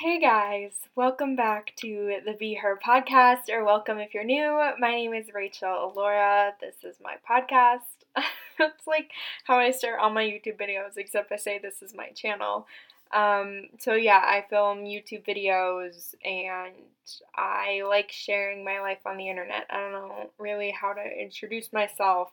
[0.00, 4.58] Hey guys, welcome back to the Be Her podcast, or welcome if you're new.
[4.78, 6.52] My name is Rachel Alaura.
[6.58, 7.80] This is my podcast.
[8.58, 9.10] it's like
[9.44, 12.66] how I start all my YouTube videos, except I say this is my channel.
[13.12, 16.72] Um, so yeah, I film YouTube videos and
[17.36, 19.66] I like sharing my life on the internet.
[19.68, 22.30] I don't know really how to introduce myself.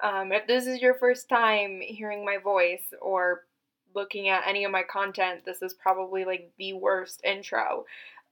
[0.00, 3.46] Um, if this is your first time hearing my voice or
[3.94, 7.84] looking at any of my content, this is probably like the worst intro.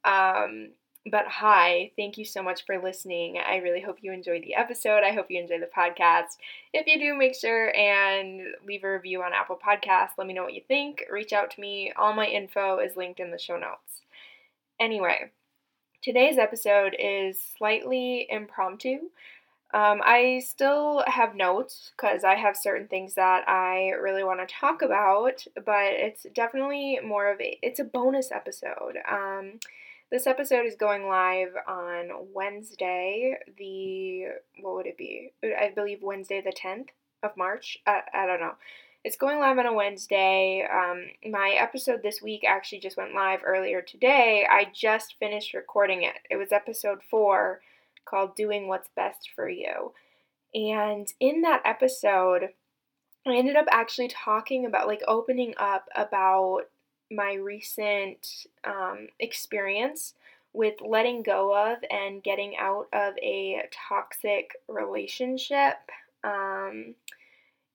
[0.05, 0.71] Um,
[1.11, 3.39] but hi, thank you so much for listening.
[3.39, 5.03] I really hope you enjoyed the episode.
[5.05, 6.37] I hope you enjoy the podcast.
[6.73, 10.19] If you do, make sure and leave a review on Apple Podcasts.
[10.19, 11.05] Let me know what you think.
[11.11, 11.93] Reach out to me.
[11.97, 14.03] All my info is linked in the show notes.
[14.81, 15.31] Anyway,
[16.03, 19.09] today's episode is slightly impromptu.
[19.75, 24.55] Um, I still have notes because I have certain things that I really want to
[24.55, 28.97] talk about, but it's definitely more of a it's a bonus episode.
[29.11, 29.61] Um,
[30.11, 34.29] this episode is going live on Wednesday, the
[34.63, 35.33] what would it be?
[35.45, 36.89] I believe Wednesday the tenth
[37.23, 37.79] of March.
[37.87, 38.55] I, I don't know.
[39.05, 40.67] It's going live on a Wednesday.
[40.73, 44.47] Um, my episode this week actually just went live earlier today.
[44.51, 46.15] I just finished recording it.
[46.31, 47.61] It was episode four
[48.09, 49.93] called Doing What's Best for You.
[50.55, 52.51] And in that episode,
[53.27, 56.63] I ended up actually talking about, like, opening up about
[57.11, 60.15] my recent um, experience
[60.53, 65.77] with letting go of and getting out of a toxic relationship.
[66.25, 66.95] Um,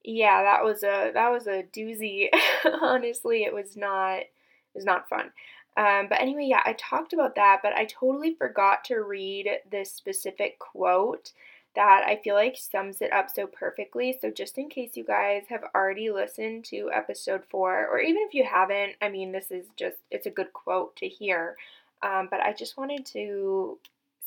[0.04, 2.28] yeah, that was a that was a doozy.
[2.82, 4.30] Honestly, it was not it
[4.74, 5.30] was not fun.
[5.76, 9.90] Um, but anyway, yeah, I talked about that, but I totally forgot to read this
[9.92, 11.32] specific quote
[11.74, 14.16] that I feel like sums it up so perfectly.
[14.20, 18.34] So, just in case you guys have already listened to episode four, or even if
[18.34, 21.56] you haven't, I mean, this is just, it's a good quote to hear.
[22.02, 23.78] Um, but I just wanted to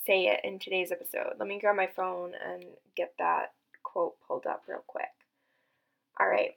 [0.06, 1.36] say it in today's episode.
[1.40, 2.66] Let me grab my phone and
[2.96, 3.54] get that
[3.84, 5.06] quote pulled up real quick.
[6.20, 6.56] All right.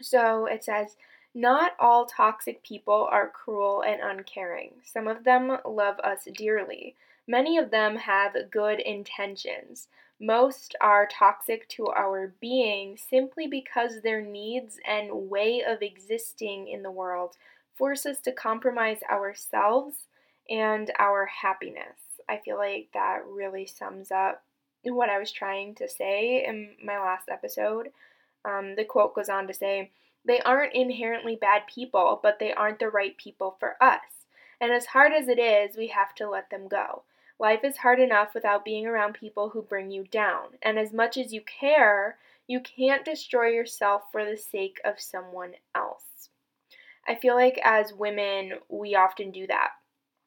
[0.00, 0.96] So, it says,
[1.34, 4.72] not all toxic people are cruel and uncaring.
[4.84, 6.94] Some of them love us dearly.
[7.26, 9.88] Many of them have good intentions.
[10.20, 16.82] Most are toxic to our being simply because their needs and way of existing in
[16.82, 17.36] the world
[17.74, 20.06] force us to compromise ourselves
[20.50, 21.98] and our happiness.
[22.28, 24.42] I feel like that really sums up
[24.84, 27.88] what I was trying to say in my last episode.
[28.44, 29.90] Um, the quote goes on to say,
[30.24, 34.00] they aren't inherently bad people, but they aren't the right people for us.
[34.60, 37.02] And as hard as it is, we have to let them go.
[37.38, 40.50] Life is hard enough without being around people who bring you down.
[40.62, 45.54] And as much as you care, you can't destroy yourself for the sake of someone
[45.74, 46.28] else.
[47.08, 49.70] I feel like as women, we often do that.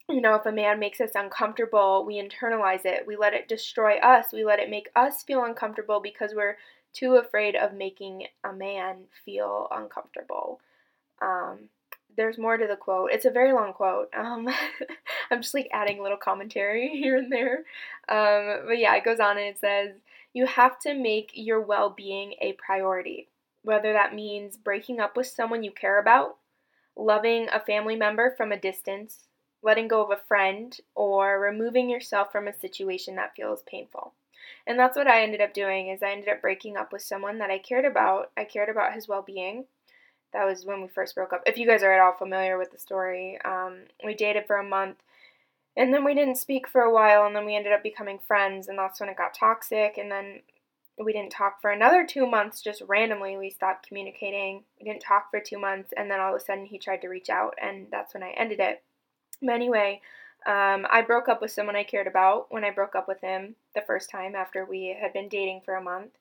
[0.09, 3.07] You know, if a man makes us uncomfortable, we internalize it.
[3.07, 4.27] We let it destroy us.
[4.33, 6.57] We let it make us feel uncomfortable because we're
[6.95, 10.59] too afraid of making a man feel uncomfortable.
[11.21, 11.69] Um,
[12.17, 13.11] there's more to the quote.
[13.11, 14.09] It's a very long quote.
[14.15, 14.47] Um,
[15.31, 17.63] I'm just like adding little commentary here and there.
[18.07, 19.95] Um, but yeah, it goes on and it says,
[20.33, 23.27] You have to make your well being a priority,
[23.63, 26.37] whether that means breaking up with someone you care about,
[26.95, 29.27] loving a family member from a distance,
[29.61, 34.13] letting go of a friend, or removing yourself from a situation that feels painful.
[34.67, 37.37] And that's what I ended up doing is I ended up breaking up with someone
[37.39, 38.31] that I cared about.
[38.37, 39.65] I cared about his well-being.
[40.33, 41.43] That was when we first broke up.
[41.45, 44.63] If you guys are at all familiar with the story, um, we dated for a
[44.63, 44.97] month,
[45.77, 48.67] and then we didn't speak for a while, and then we ended up becoming friends,
[48.67, 49.97] and that's when it got toxic.
[49.97, 50.41] And then
[50.97, 52.61] we didn't talk for another two months.
[52.61, 54.63] Just randomly, we stopped communicating.
[54.77, 57.07] We didn't talk for two months, and then all of a sudden, he tried to
[57.07, 58.83] reach out, and that's when I ended it.
[59.41, 60.01] But anyway,
[60.45, 63.55] um, I broke up with someone I cared about when I broke up with him
[63.75, 66.11] the first time after we had been dating for a month.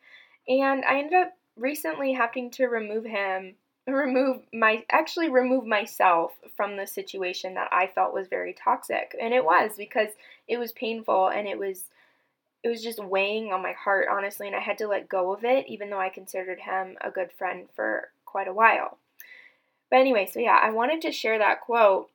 [0.48, 3.54] And I ended up recently having to remove him,
[3.86, 9.16] remove my, actually remove myself from the situation that I felt was very toxic.
[9.20, 10.08] And it was because
[10.48, 11.84] it was painful and it was,
[12.62, 14.46] it was just weighing on my heart, honestly.
[14.46, 17.30] And I had to let go of it, even though I considered him a good
[17.32, 18.98] friend for quite a while.
[19.90, 22.10] But anyway, so yeah, I wanted to share that quote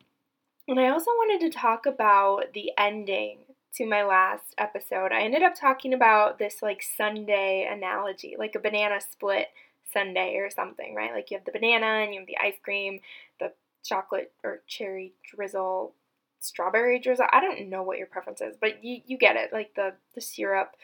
[0.70, 3.40] and I also wanted to talk about the ending
[3.76, 5.12] to my last episode.
[5.12, 9.48] I ended up talking about this like sundae analogy, like a banana split
[9.94, 11.14] sundae or something, right?
[11.14, 13.00] Like you have the banana and you have the ice cream,
[13.40, 13.52] the
[13.84, 15.94] chocolate or cherry drizzle,
[16.40, 17.28] strawberry drizzle.
[17.32, 20.22] I don't know what your preference is, but you, you get it, like the, the
[20.22, 20.76] syrup.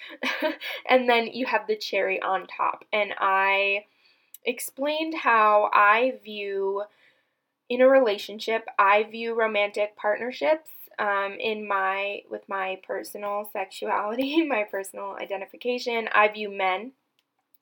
[0.89, 2.85] and then you have the cherry on top.
[2.91, 3.85] And I
[4.43, 6.83] explained how I view
[7.67, 14.63] in a relationship, I view romantic partnerships um, in my with my personal sexuality, my
[14.63, 16.09] personal identification.
[16.13, 16.93] I view men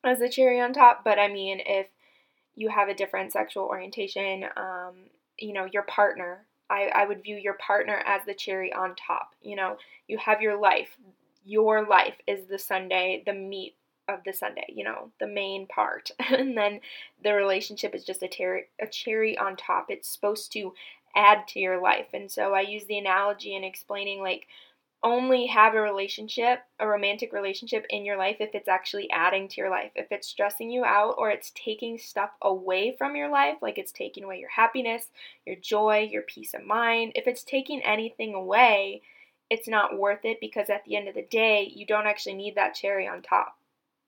[0.04, 1.86] as the cherry on top, but I mean if
[2.56, 4.94] you have a different sexual orientation, um,
[5.38, 9.34] you know, your partner, I, I would view your partner as the cherry on top.
[9.42, 9.76] You know,
[10.06, 10.96] you have your life.
[11.44, 13.74] Your life is the sundae, the meat
[14.08, 16.10] of the sundae, you know, the main part.
[16.30, 16.80] and then
[17.22, 19.86] the relationship is just a, ter- a cherry on top.
[19.88, 20.72] It's supposed to
[21.14, 22.08] add to your life.
[22.12, 24.46] And so I use the analogy in explaining like
[25.04, 29.60] only have a relationship, a romantic relationship in your life if it's actually adding to
[29.60, 29.90] your life.
[29.94, 33.92] If it's stressing you out or it's taking stuff away from your life, like it's
[33.92, 35.08] taking away your happiness,
[35.44, 39.02] your joy, your peace of mind, if it's taking anything away,
[39.50, 42.54] it's not worth it because at the end of the day, you don't actually need
[42.54, 43.58] that cherry on top.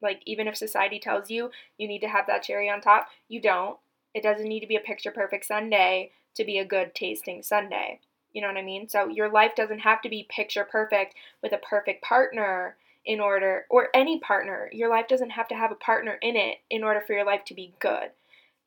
[0.00, 3.40] Like, even if society tells you you need to have that cherry on top, you
[3.40, 3.78] don't.
[4.14, 7.98] It doesn't need to be a picture perfect sundae to be a good tasting sundae.
[8.32, 8.88] You know what I mean?
[8.88, 13.66] So your life doesn't have to be picture perfect with a perfect partner in order,
[13.70, 14.68] or any partner.
[14.72, 17.44] Your life doesn't have to have a partner in it in order for your life
[17.46, 18.10] to be good.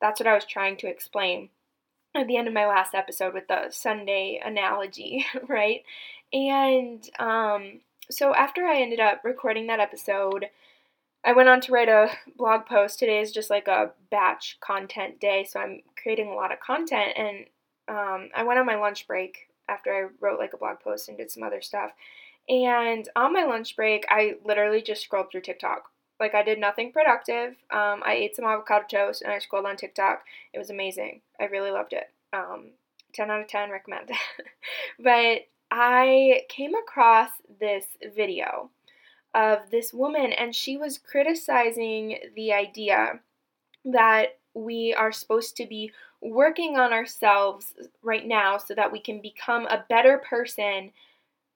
[0.01, 1.49] That's what I was trying to explain
[2.15, 5.83] at the end of my last episode with the sundae analogy, right?
[6.33, 10.47] And um, so after I ended up recording that episode,
[11.23, 12.99] I went on to write a blog post.
[12.99, 17.11] Today is just like a batch content day, so I'm creating a lot of content.
[17.17, 17.45] And
[17.89, 21.17] um, I went on my lunch break after I wrote like a blog post and
[21.17, 21.91] did some other stuff.
[22.47, 25.89] And on my lunch break, I literally just scrolled through TikTok.
[26.19, 27.55] Like I did nothing productive.
[27.71, 30.23] Um, I ate some avocado toast and I scrolled on TikTok.
[30.53, 31.21] It was amazing.
[31.39, 32.11] I really loved it.
[32.33, 32.71] Um,
[33.13, 34.11] 10 out of 10 recommend.
[34.99, 38.69] but I came across this video
[39.33, 43.19] of this woman and she was criticizing the idea
[43.85, 45.91] that we are supposed to be
[46.21, 47.73] working on ourselves
[48.03, 50.91] right now so that we can become a better person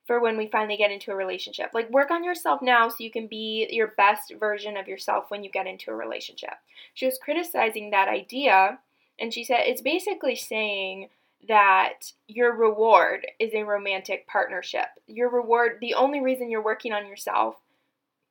[0.05, 1.71] for when we finally get into a relationship.
[1.73, 5.43] Like, work on yourself now so you can be your best version of yourself when
[5.43, 6.55] you get into a relationship.
[6.93, 8.79] She was criticizing that idea,
[9.19, 11.09] and she said it's basically saying
[11.47, 14.87] that your reward is a romantic partnership.
[15.07, 17.55] Your reward, the only reason you're working on yourself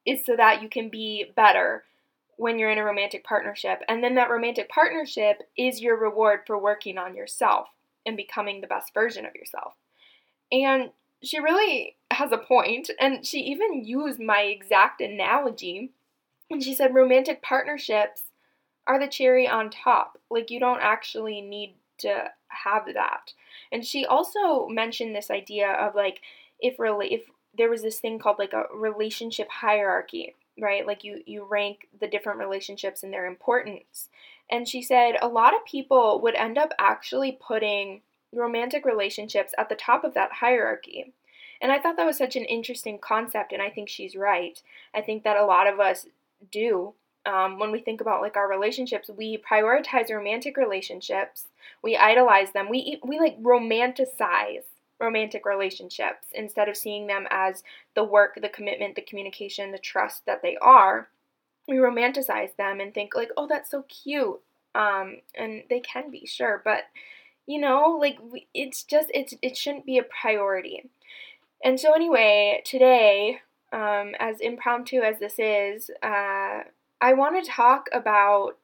[0.05, 1.85] is so that you can be better
[2.37, 3.83] when you're in a romantic partnership.
[3.89, 7.69] And then that romantic partnership is your reward for working on yourself
[8.05, 9.75] and becoming the best version of yourself.
[10.51, 10.91] And
[11.23, 15.93] she really has a point, and she even used my exact analogy.
[16.51, 18.23] And she said, romantic partnerships
[18.87, 20.19] are the cherry on top.
[20.31, 23.33] Like, you don't actually need to have that.
[23.71, 26.21] And she also mentioned this idea of like,
[26.59, 27.23] if really, if
[27.57, 30.87] there was this thing called like a relationship hierarchy right?
[30.87, 34.09] Like you you rank the different relationships and their importance.
[34.51, 38.03] And she said a lot of people would end up actually putting
[38.33, 41.13] romantic relationships at the top of that hierarchy.
[41.61, 44.61] And I thought that was such an interesting concept, and I think she's right.
[44.95, 46.07] I think that a lot of us
[46.51, 46.95] do.
[47.25, 51.47] Um, when we think about like our relationships, we prioritize romantic relationships.
[51.81, 52.69] We idolize them.
[52.69, 54.65] We we like romanticize
[55.01, 57.63] romantic relationships instead of seeing them as
[57.95, 61.09] the work, the commitment, the communication, the trust that they are.
[61.69, 64.41] We romanticize them and think like, "Oh, that's so cute."
[64.75, 66.85] Um, and they can be, sure, but
[67.47, 68.19] you know, like
[68.55, 70.91] it's just it's it shouldn't be a priority.
[71.65, 73.41] And so anyway, today,
[73.73, 76.63] um, as impromptu as this is, uh,
[77.01, 78.59] I want to talk about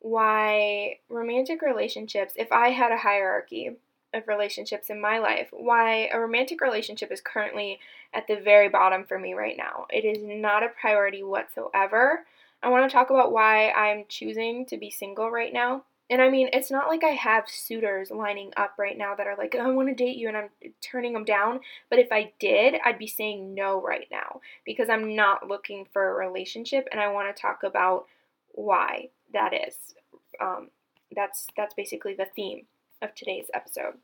[0.00, 3.70] why romantic relationships, if I had a hierarchy,
[4.14, 7.78] of relationships in my life, why a romantic relationship is currently
[8.12, 9.86] at the very bottom for me right now.
[9.90, 12.24] It is not a priority whatsoever.
[12.62, 15.84] I want to talk about why I'm choosing to be single right now.
[16.10, 19.36] And I mean, it's not like I have suitors lining up right now that are
[19.36, 20.50] like, oh, I want to date you, and I'm
[20.82, 21.60] turning them down.
[21.88, 26.10] But if I did, I'd be saying no right now because I'm not looking for
[26.10, 28.06] a relationship, and I want to talk about
[28.50, 29.94] why that is.
[30.38, 30.68] Um,
[31.14, 32.66] that's that's basically the theme
[33.02, 33.94] of today's episode.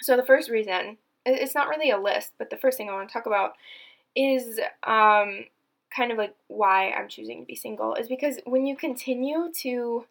[0.00, 3.08] So, the first reason, it's not really a list, but the first thing I want
[3.08, 3.52] to talk about
[4.16, 5.44] is um,
[5.94, 10.06] kind of like why I'm choosing to be single is because when you continue to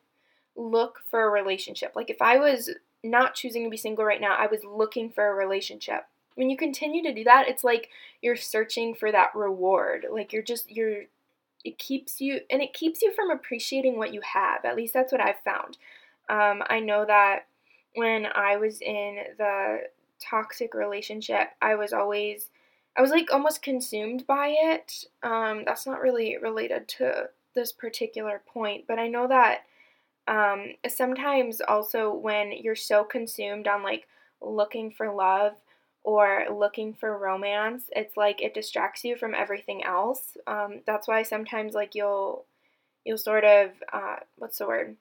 [0.55, 2.69] look for a relationship, like if I was
[3.03, 6.05] not choosing to be single right now, I was looking for a relationship.
[6.35, 7.89] When you continue to do that, it's like
[8.21, 10.05] you're searching for that reward.
[10.11, 11.03] Like you're just, you're,
[11.63, 14.65] it keeps you, and it keeps you from appreciating what you have.
[14.65, 15.77] At least that's what I've found.
[16.29, 17.45] Um, I know that
[17.95, 19.81] when I was in the
[20.19, 22.49] toxic relationship, I was always
[22.97, 25.05] I was like almost consumed by it.
[25.23, 29.63] Um, that's not really related to this particular point, but I know that
[30.27, 34.07] Um, sometimes also when you're so consumed on like
[34.41, 35.53] looking for love
[36.03, 40.37] or looking for romance, it's like it distracts you from everything else.
[40.47, 42.45] Um, that's why sometimes like you'll
[43.05, 44.97] you'll sort of uh, what's the word?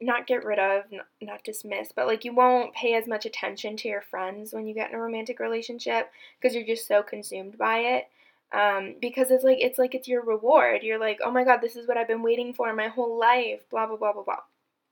[0.00, 0.84] Not get rid of,
[1.22, 4.74] not, dismiss, but like you won't pay as much attention to your friends when you
[4.74, 8.08] get in a romantic relationship because you're just so consumed by it.
[8.52, 10.82] Um, because it's like it's like it's your reward.
[10.82, 13.62] You're like, oh my god, this is what I've been waiting for my whole life.
[13.70, 14.42] Blah blah blah blah blah.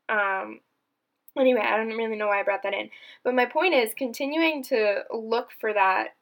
[0.09, 0.61] Um,
[1.39, 2.91] anyway, I don't really know why I brought that in.
[3.23, 6.15] But my point is continuing to look for that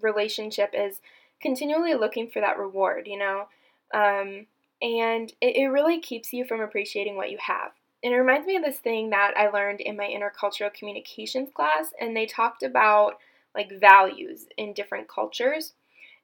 [0.00, 1.00] relationship is
[1.40, 3.48] continually looking for that reward, you know?
[3.92, 4.46] Um,
[4.80, 7.72] and it, it really keeps you from appreciating what you have.
[8.02, 11.92] And it reminds me of this thing that I learned in my intercultural communications class,
[12.00, 13.18] and they talked about
[13.54, 15.74] like values in different cultures.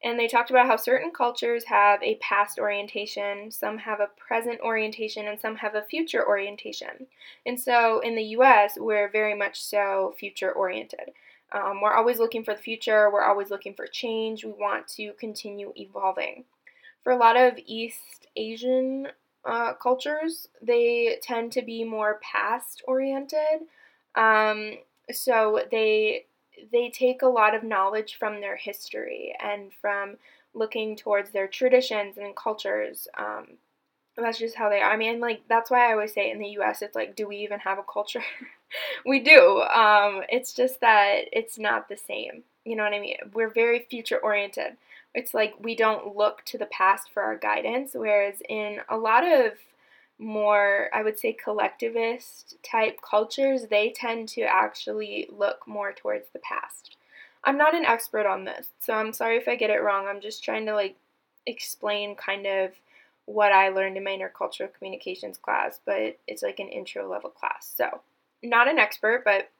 [0.02, 4.60] And they talked about how certain cultures have a past orientation, some have a present
[4.60, 7.08] orientation, and some have a future orientation.
[7.44, 11.10] And so in the US, we're very much so future oriented.
[11.50, 15.12] Um, we're always looking for the future, we're always looking for change, we want to
[15.18, 16.44] continue evolving.
[17.02, 19.08] For a lot of East Asian
[19.44, 23.66] uh, cultures, they tend to be more past oriented.
[24.14, 24.74] Um,
[25.10, 26.26] so they
[26.72, 30.16] they take a lot of knowledge from their history and from
[30.54, 33.06] looking towards their traditions and cultures.
[33.16, 33.58] Um,
[34.16, 34.90] that's just how they are.
[34.90, 36.82] I mean, like that's why I always say in the U.S.
[36.82, 38.22] it's like, do we even have a culture?
[39.06, 39.60] we do.
[39.62, 42.42] Um, it's just that it's not the same.
[42.64, 43.16] You know what I mean?
[43.32, 44.76] We're very future oriented.
[45.14, 49.26] It's like we don't look to the past for our guidance, whereas in a lot
[49.26, 49.52] of
[50.18, 56.40] more, I would say, collectivist type cultures, they tend to actually look more towards the
[56.40, 56.96] past.
[57.44, 60.06] I'm not an expert on this, so I'm sorry if I get it wrong.
[60.06, 60.96] I'm just trying to like
[61.46, 62.72] explain kind of
[63.26, 67.72] what I learned in my intercultural communications class, but it's like an intro level class.
[67.76, 68.00] So,
[68.42, 69.50] not an expert, but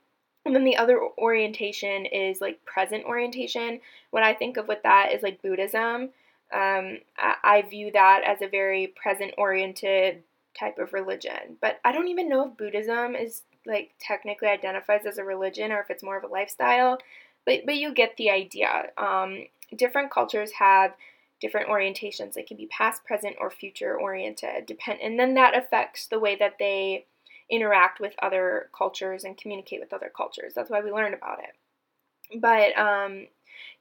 [0.49, 3.81] and then the other orientation is like present orientation.
[4.11, 6.09] What I think of with that is like Buddhism.
[6.51, 10.23] Um, I, I view that as a very present oriented
[10.59, 11.59] type of religion.
[11.61, 15.81] But I don't even know if Buddhism is like technically identifies as a religion or
[15.81, 16.97] if it's more of a lifestyle.
[17.45, 18.91] But but you get the idea.
[18.97, 19.45] Um,
[19.77, 20.95] different cultures have
[21.43, 22.33] different orientations.
[22.33, 24.65] They can be past, present, or future oriented.
[24.65, 27.05] Depend, and then that affects the way that they
[27.51, 30.53] interact with other cultures and communicate with other cultures.
[30.55, 32.41] That's why we learn about it.
[32.41, 33.27] But um,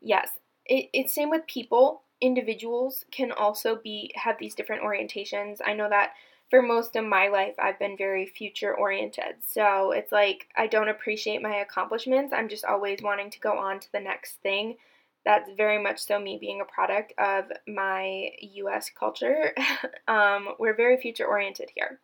[0.02, 0.30] yes,
[0.66, 2.02] it, it's same with people.
[2.22, 5.58] Individuals can also be have these different orientations.
[5.66, 6.14] I know that
[6.50, 9.36] for most of my life, I've been very future oriented.
[9.46, 12.34] So it's like I don't appreciate my accomplishments.
[12.34, 14.78] I'm just always wanting to go on to the next thing.
[15.26, 19.54] That's very much so me being a product of my US culture.
[20.08, 22.00] um, we're very future oriented here.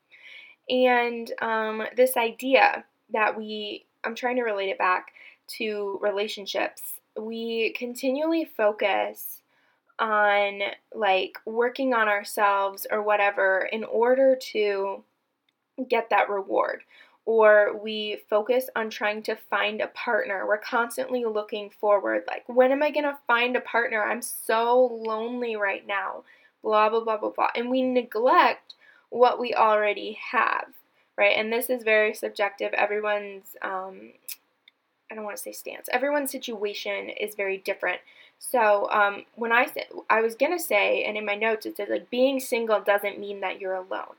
[0.70, 5.14] And um, this idea that we, I'm trying to relate it back
[5.60, 9.42] to relationships, we continually focus
[10.00, 10.60] on
[10.96, 15.04] like working on ourselves or whatever in order to
[15.88, 16.82] get that reward
[17.26, 20.46] or we focus on trying to find a partner.
[20.46, 24.04] We're constantly looking forward, like, when am I going to find a partner?
[24.04, 26.24] I'm so lonely right now.
[26.62, 27.50] Blah, blah, blah, blah, blah.
[27.56, 28.76] And we neglect
[29.14, 30.66] what we already have,
[31.18, 31.38] right?
[31.38, 32.74] And this is very subjective.
[32.74, 34.12] Everyone's, um,
[35.12, 38.00] I don't want to say stance, everyone's situation is very different.
[38.40, 41.90] So um, when I said I was gonna say, and in my notes it says
[41.90, 44.16] like being single doesn't mean that you're alone.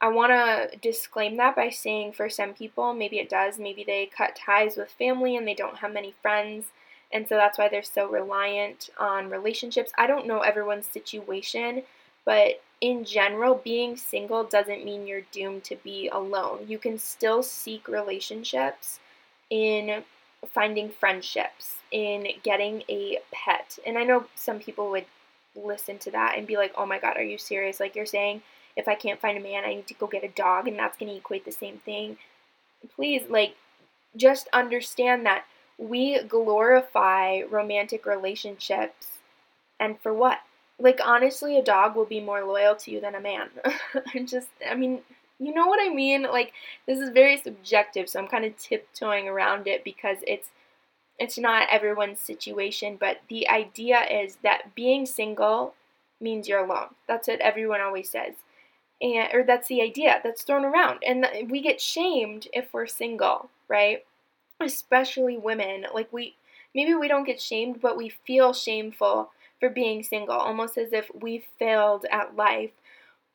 [0.00, 3.58] I want to disclaim that by saying for some people maybe it does.
[3.58, 6.66] Maybe they cut ties with family and they don't have many friends,
[7.12, 9.92] and so that's why they're so reliant on relationships.
[9.98, 11.82] I don't know everyone's situation,
[12.24, 16.64] but in general, being single doesn't mean you're doomed to be alone.
[16.66, 19.00] You can still seek relationships
[19.50, 20.02] in
[20.54, 23.78] finding friendships, in getting a pet.
[23.86, 25.04] And I know some people would
[25.54, 27.80] listen to that and be like, oh my god, are you serious?
[27.80, 28.42] Like you're saying,
[28.76, 30.96] if I can't find a man, I need to go get a dog, and that's
[30.96, 32.16] going to equate the same thing.
[32.94, 33.56] Please, like,
[34.16, 35.44] just understand that
[35.76, 39.18] we glorify romantic relationships,
[39.78, 40.38] and for what?
[40.80, 43.48] Like, honestly, a dog will be more loyal to you than a man.
[44.14, 45.00] I'm just, I mean,
[45.40, 46.22] you know what I mean?
[46.24, 46.52] Like
[46.86, 50.50] this is very subjective, so I'm kind of tiptoeing around it because it's
[51.18, 55.74] it's not everyone's situation, but the idea is that being single
[56.20, 56.88] means you're alone.
[57.08, 58.34] That's what everyone always says.
[59.00, 61.02] And or that's the idea that's thrown around.
[61.06, 64.04] And we get shamed if we're single, right?
[64.60, 65.86] Especially women.
[65.94, 66.36] Like we
[66.74, 71.10] maybe we don't get shamed, but we feel shameful for being single, almost as if
[71.14, 72.72] we've failed at life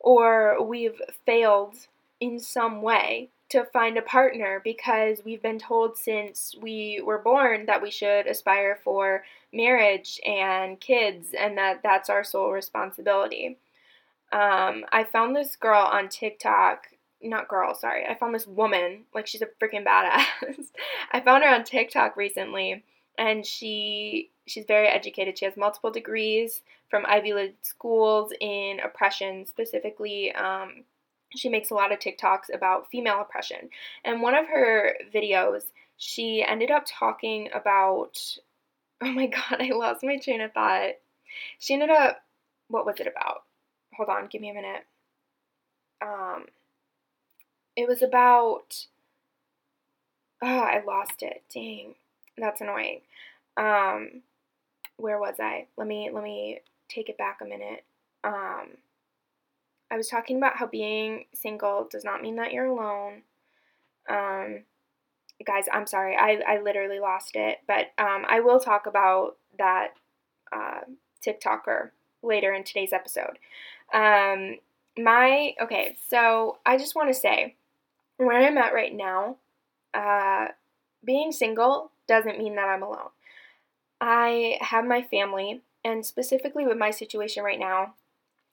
[0.00, 1.74] or we've failed
[2.20, 7.66] in some way to find a partner because we've been told since we were born
[7.66, 13.56] that we should aspire for marriage and kids and that that's our sole responsibility.
[14.32, 16.88] Um, I found this girl on TikTok,
[17.22, 20.24] not girl, sorry, I found this woman, like she's a freaking badass.
[21.12, 22.82] I found her on TikTok recently
[23.18, 25.38] and she she's very educated.
[25.38, 30.84] She has multiple degrees from Ivy League schools in oppression, specifically um,
[31.34, 33.68] she makes a lot of TikToks about female oppression.
[34.04, 35.62] And one of her videos,
[35.96, 38.18] she ended up talking about
[39.02, 40.94] oh my god, I lost my train of thought.
[41.58, 42.22] She ended up
[42.68, 43.42] what was it about?
[43.96, 44.84] Hold on, give me a minute.
[46.02, 46.46] Um
[47.76, 48.86] it was about
[50.42, 51.42] oh, I lost it.
[51.52, 51.94] Dang.
[52.38, 53.00] That's annoying.
[53.56, 54.22] Um
[54.96, 55.66] where was I?
[55.76, 57.84] Let me let me take it back a minute.
[58.24, 58.78] Um
[59.90, 63.22] I was talking about how being single does not mean that you're alone.
[64.08, 64.64] Um,
[65.44, 69.94] guys, I'm sorry, I, I literally lost it, but um, I will talk about that
[70.52, 70.80] uh,
[71.24, 71.90] TikToker
[72.22, 73.38] later in today's episode.
[73.92, 74.56] Um,
[74.98, 77.54] my, okay, so I just want to say
[78.16, 79.36] where I'm at right now,
[79.94, 80.48] uh,
[81.04, 83.10] being single doesn't mean that I'm alone.
[84.00, 87.94] I have my family, and specifically with my situation right now,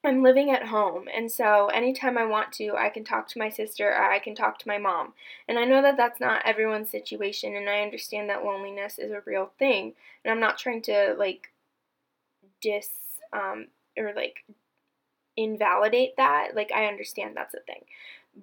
[0.02, 3.48] I'm living at home, and so anytime I want to, I can talk to my
[3.48, 5.14] sister or I can talk to my mom.
[5.48, 9.22] And I know that that's not everyone's situation, and I understand that loneliness is a
[9.24, 9.94] real thing.
[10.22, 11.52] And I'm not trying to like
[12.60, 12.90] dis
[13.32, 14.44] um, or like
[15.36, 16.50] invalidate that.
[16.54, 17.84] Like, I understand that's a thing.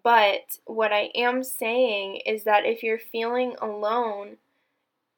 [0.04, 4.38] But what I am saying is that if you're feeling alone,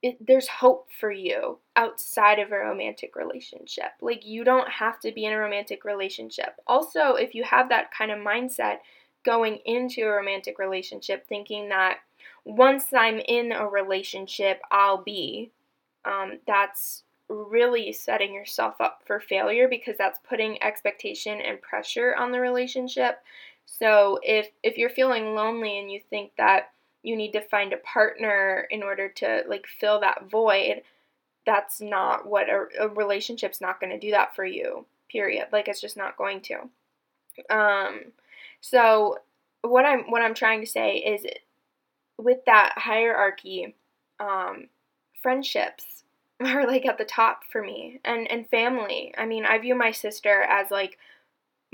[0.04, 3.94] it, there's hope for you outside of a romantic relationship.
[4.02, 6.56] Like, you don't have to be in a romantic relationship.
[6.68, 8.80] Also, if you have that kind of mindset
[9.24, 12.00] going into a romantic relationship, thinking that
[12.44, 15.52] once I'm in a relationship, I'll be,
[16.04, 22.34] um, that's really setting yourself up for failure because that's putting expectation and pressure on
[22.34, 23.20] the relationship.
[23.66, 26.73] So if if you're feeling lonely and you think that
[27.04, 30.82] you need to find a partner in order to like fill that void
[31.46, 35.48] that's not what a, a relationship's not going to do that for you period.
[35.52, 37.56] Like it's just not going to.
[37.56, 38.00] Um
[38.60, 39.20] so
[39.62, 41.26] what i'm what i'm trying to say is
[42.18, 43.76] with that hierarchy
[44.20, 44.68] um
[45.22, 46.04] friendships
[46.42, 49.14] are like at the top for me and and family.
[49.18, 50.98] I mean i view my sister as like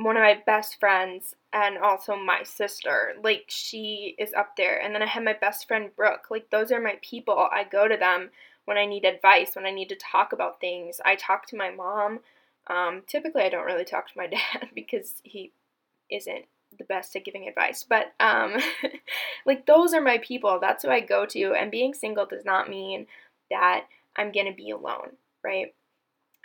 [0.04, 3.14] one of my best friends and also my sister.
[3.22, 4.80] Like she is up there.
[4.82, 6.28] And then I have my best friend Brooke.
[6.30, 7.50] Like those are my people.
[7.52, 8.30] I go to them
[8.66, 11.02] when I need advice, when I need to talk about things.
[11.04, 12.20] I talk to my mom.
[12.68, 15.52] Um, typically, I don't really talk to my dad because he
[16.10, 16.46] isn't
[16.78, 17.86] the best at giving advice.
[17.88, 18.56] But um,
[19.46, 20.60] like those are my people.
[20.62, 21.54] That's who I go to.
[21.54, 23.08] And being single does not mean
[23.52, 23.86] that
[24.16, 25.74] I'm gonna be alone, right?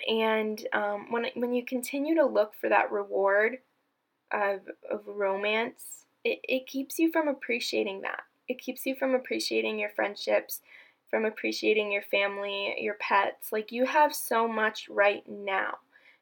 [0.08, 3.58] And um, when when you continue to look for that reward
[4.32, 8.22] of of romance, it, it keeps you from appreciating that.
[8.48, 10.60] It keeps you from appreciating your friendships,
[11.08, 13.52] from appreciating your family, your pets.
[13.52, 15.78] Like you have so much right now.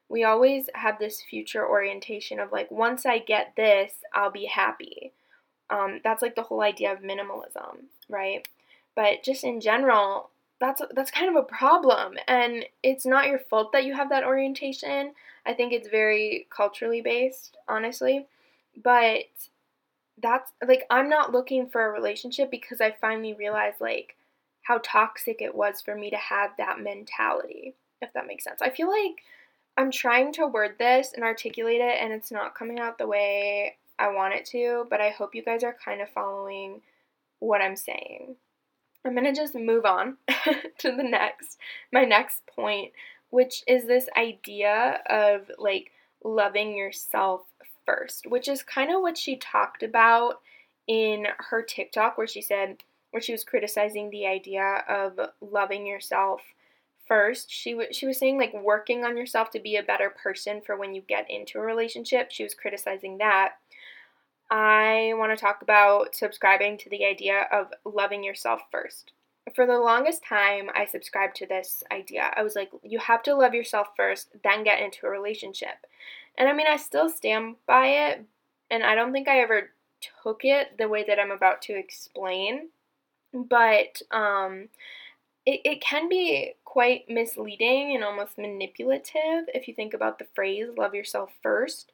[0.07, 5.11] We always have this future orientation of like once I get this, I'll be happy.
[5.69, 8.47] Um, that's like the whole idea of minimalism, right?
[8.95, 10.29] But just in general,
[10.63, 14.23] that's that's kind of a problem and it's not your fault that you have that
[14.23, 15.13] orientation.
[15.45, 18.27] I think it's very culturally based honestly
[18.81, 19.25] but
[20.21, 24.15] that's like i'm not looking for a relationship because i finally realized like
[24.63, 28.61] how toxic it was for me to have that mentality if that makes sense.
[28.61, 29.23] I feel like
[29.77, 33.75] i'm trying to word this and articulate it and it's not coming out the way
[33.99, 36.81] i want it to but i hope you guys are kind of following
[37.39, 38.35] what i'm saying
[39.05, 40.17] I'm going to just move on
[40.79, 41.57] to the next,
[41.91, 42.91] my next point,
[43.29, 45.91] which is this idea of like
[46.23, 47.41] loving yourself
[47.85, 50.39] first, which is kind of what she talked about
[50.87, 52.77] in her TikTok, where she said,
[53.11, 56.41] where she was criticizing the idea of loving yourself
[57.07, 57.51] first.
[57.51, 60.75] She w- she was saying like working on yourself to be a better person for
[60.77, 62.31] when you get into a relationship.
[62.31, 63.53] She was criticizing that.
[64.49, 69.11] I want to talk about subscribing to the idea of loving yourself first.
[69.55, 72.31] For the longest time, I subscribed to this idea.
[72.35, 75.85] I was like, you have to love yourself first, then get into a relationship.
[76.37, 78.25] And I mean, I still stand by it,
[78.71, 79.71] and I don't think I ever
[80.23, 82.69] took it the way that I'm about to explain.
[83.33, 84.69] But um,
[85.45, 90.67] it, it can be quite misleading and almost manipulative if you think about the phrase
[90.77, 91.91] love yourself first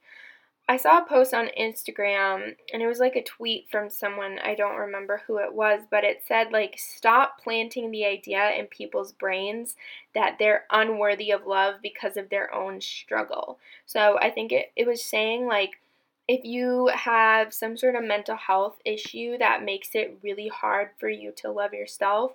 [0.70, 4.54] I saw a post on Instagram and it was like a tweet from someone, I
[4.54, 9.12] don't remember who it was, but it said like stop planting the idea in people's
[9.12, 9.76] brains
[10.14, 13.58] that they're unworthy of love because of their own struggle.
[13.88, 15.80] So I think it, it was saying like
[16.28, 21.10] if you have some sort of mental health issue that makes it really hard for
[21.10, 22.34] you to love yourself,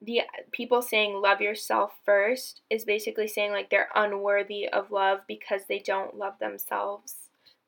[0.00, 0.20] the
[0.52, 5.80] people saying love yourself first is basically saying like they're unworthy of love because they
[5.80, 7.23] don't love themselves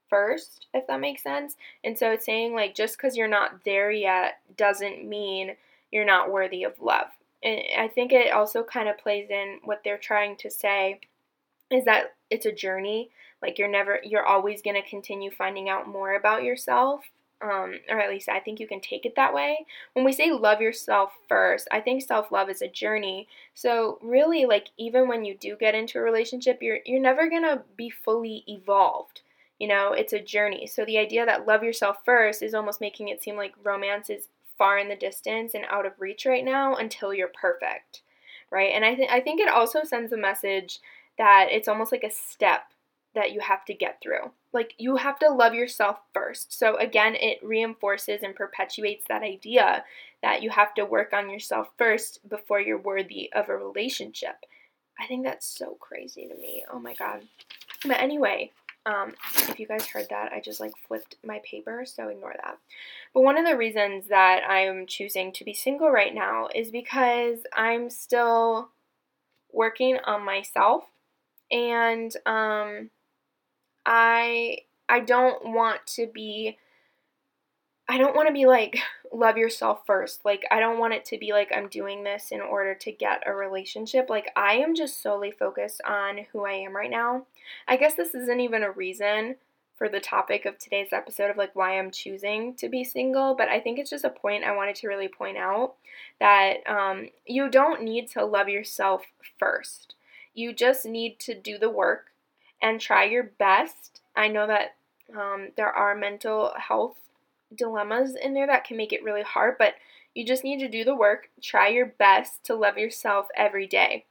[0.09, 1.57] first, if that makes sense.
[1.85, 5.57] And so it's saying, like, just because you're not there yet doesn't mean
[5.91, 7.09] you're not worthy of love.
[7.43, 11.01] And I think it also kind of plays in what they're trying to say
[11.71, 13.11] is that it's a journey.
[13.43, 17.03] Like, you're never, you're always going to continue finding out more about yourself.
[17.43, 19.67] Um, or at least I think you can take it that way.
[19.93, 23.29] When we say love yourself first, I think self love is a journey.
[23.53, 27.63] So really, like even when you do get into a relationship, you're you're never gonna
[27.77, 29.21] be fully evolved
[29.59, 30.67] you know, it's a journey.
[30.67, 34.29] So the idea that love yourself first is almost making it seem like romance is
[34.59, 38.03] far in the distance and out of reach right now until you're perfect,
[38.51, 38.73] right?
[38.75, 40.81] And I think I think it also sends a message
[41.19, 42.65] that it's almost like a step
[43.15, 44.31] that you have to get through.
[44.53, 46.57] Like you have to love yourself first.
[46.57, 49.85] So again, it reinforces and perpetuates that idea
[50.23, 54.45] that you have to work on yourself first before you're worthy of a relationship.
[55.01, 56.65] I think that's so crazy to me.
[56.71, 57.23] Oh my god.
[57.83, 58.53] But anyway,
[58.87, 62.59] um, if you guys heard that, I just like flipped my paper, so ignore that.
[63.13, 67.41] But one of the reasons that I'm choosing to be single right now is because
[67.53, 68.71] I'm still
[69.53, 70.85] working on myself
[71.51, 72.91] and um,
[73.85, 76.59] I I don't want to be
[77.89, 78.79] I don't want to be like
[79.13, 80.25] love yourself first.
[80.25, 83.23] Like, I don't want it to be like I'm doing this in order to get
[83.27, 84.11] a relationship.
[84.11, 87.27] Like, I am just solely focused on who I am right now.
[87.67, 89.37] I guess this isn't even a reason
[89.77, 93.49] for the topic of today's episode of like why I'm choosing to be single, but
[93.49, 95.75] I think it's just a point I wanted to really point out
[96.19, 99.03] that um, you don't need to love yourself
[99.39, 99.95] first.
[100.33, 102.07] You just need to do the work
[102.63, 104.01] and try your best.
[104.17, 104.77] I know that
[105.15, 106.97] um, there are mental health
[107.55, 109.75] dilemmas in there that can make it really hard, but
[110.15, 114.05] you just need to do the work, try your best to love yourself every day.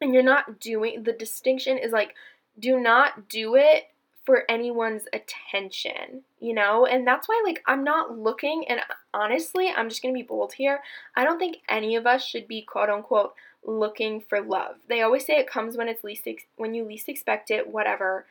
[0.00, 2.14] And you're not doing the distinction is like
[2.58, 3.84] do not do it
[4.24, 6.86] for anyone's attention, you know?
[6.86, 8.80] And that's why like I'm not looking and
[9.12, 10.80] honestly, I'm just to be bold here.
[11.16, 14.76] I don't think any of us should be quote unquote looking for love.
[14.88, 18.26] They always say it comes when it's least ex- when you least expect it, whatever.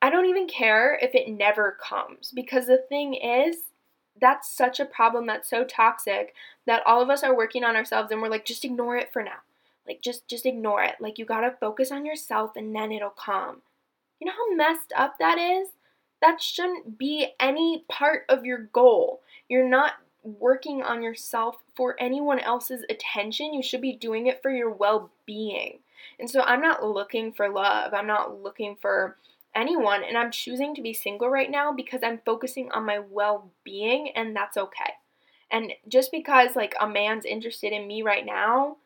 [0.00, 3.56] I don't even care if it never comes because the thing is
[4.20, 6.34] that's such a problem that's so toxic
[6.66, 9.22] that all of us are working on ourselves and we're like just ignore it for
[9.22, 9.40] now.
[9.86, 10.96] Like just just ignore it.
[11.00, 13.62] Like you got to focus on yourself and then it'll come
[14.20, 15.68] you know how messed up that is?
[16.20, 19.20] That shouldn't be any part of your goal.
[19.48, 23.54] You're not working on yourself for anyone else's attention.
[23.54, 25.78] You should be doing it for your well-being.
[26.18, 27.94] And so i'm not looking for love.
[27.94, 29.16] I'm not looking for
[29.54, 34.10] anyone and I'm choosing to be single right now because I'm focusing on my well-being
[34.14, 34.92] and that's okay.
[35.50, 38.76] And just because like a man's interested in me right now,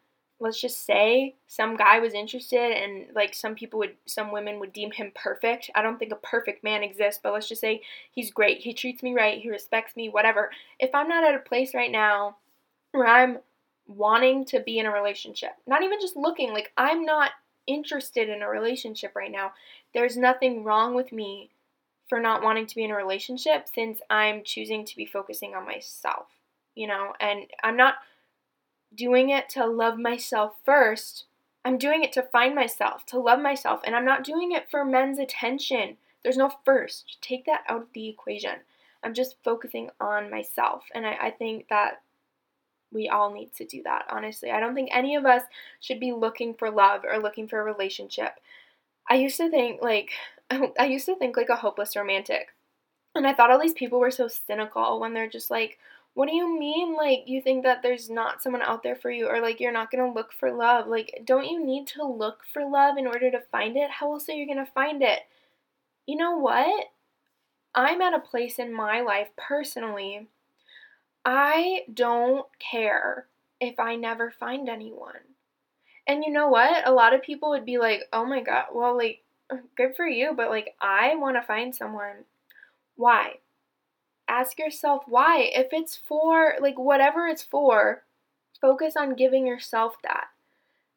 [0.43, 4.73] let's just say some guy was interested and like some people would some women would
[4.73, 5.71] deem him perfect.
[5.75, 8.59] I don't think a perfect man exists, but let's just say he's great.
[8.59, 10.51] He treats me right, he respects me, whatever.
[10.79, 12.37] If I'm not at a place right now
[12.91, 13.39] where I'm
[13.87, 17.31] wanting to be in a relationship, not even just looking, like I'm not
[17.67, 19.53] interested in a relationship right now.
[19.95, 21.51] There's nothing wrong with me
[22.09, 25.65] for not wanting to be in a relationship since I'm choosing to be focusing on
[25.65, 26.27] myself,
[26.75, 27.95] you know, and I'm not
[28.95, 31.25] doing it to love myself first.
[31.65, 34.85] I'm doing it to find myself, to love myself, and I'm not doing it for
[34.85, 35.97] men's attention.
[36.23, 37.19] There's no first.
[37.21, 38.57] Take that out of the equation.
[39.03, 42.03] I'm just focusing on myself, and I, I think that
[42.93, 44.51] we all need to do that, honestly.
[44.51, 45.43] I don't think any of us
[45.81, 48.35] should be looking for love or looking for a relationship.
[49.09, 50.11] I used to think like
[50.79, 52.49] I used to think like a hopeless romantic.
[53.15, 55.79] And I thought all these people were so cynical when they're just like,
[56.15, 59.27] what do you mean like you think that there's not someone out there for you
[59.27, 60.87] or like you're not going to look for love?
[60.87, 63.91] Like don't you need to look for love in order to find it?
[63.91, 65.21] How else are you going to find it?
[66.07, 66.87] You know what?
[67.75, 70.29] I'm at a place in my life personally
[71.25, 73.27] I don't care
[73.61, 75.21] if I never find anyone.
[76.07, 76.87] And you know what?
[76.87, 79.23] A lot of people would be like, oh my god, well, like,
[79.77, 82.25] good for you, but like, I want to find someone.
[82.97, 83.39] Why?
[84.29, 85.51] Ask yourself why.
[85.55, 88.03] If it's for, like, whatever it's for,
[88.61, 90.29] focus on giving yourself that.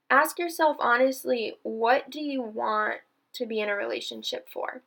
[0.10, 2.98] Ask yourself honestly, what do you want
[3.34, 4.82] to be in a relationship for?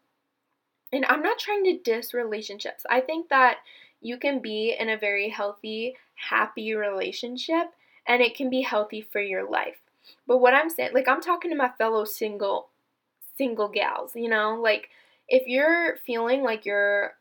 [0.93, 2.85] and I'm not trying to diss relationships.
[2.89, 3.59] I think that
[4.01, 7.73] you can be in a very healthy, happy relationship
[8.07, 9.77] and it can be healthy for your life.
[10.27, 12.69] But what I'm saying, like I'm talking to my fellow single
[13.37, 14.89] single gals, you know, like
[15.29, 17.15] if you're feeling like you're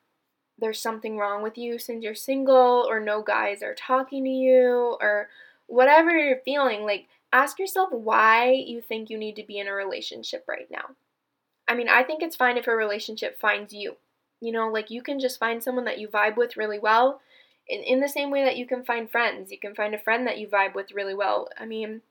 [0.60, 4.98] there's something wrong with you since you're single or no guys are talking to you
[5.00, 5.30] or
[5.68, 9.74] whatever you're feeling, like ask yourself why you think you need to be in a
[9.74, 10.96] relationship right now.
[11.68, 13.98] I mean, I think it's fine if a relationship finds you.
[14.42, 17.22] You know, like you can just find someone that you vibe with really well.
[17.68, 20.26] In, in the same way that you can find friends, you can find a friend
[20.28, 21.50] that you vibe with really well.
[21.60, 22.02] I mean,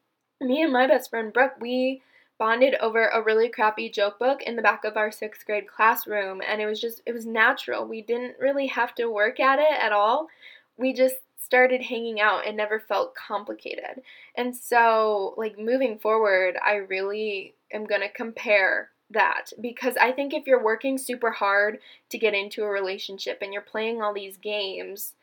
[0.41, 2.03] me and my best friend Brooke, we
[2.39, 6.43] bonded over a really crappy joke book in the back of our sixth grade classroom,
[6.47, 7.87] and it was just, it was natural.
[7.87, 10.29] We didn't really have to work at it at all.
[10.77, 14.03] We just started hanging out and never felt complicated.
[14.37, 20.35] And so, like, moving forward, I really am going to compare that because I think
[20.35, 21.79] if you're working super hard
[22.11, 25.15] to get into a relationship and you're playing all these games,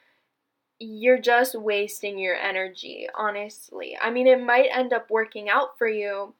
[0.79, 3.97] you're just wasting your energy, honestly.
[4.01, 6.33] I mean, it might end up working out for you,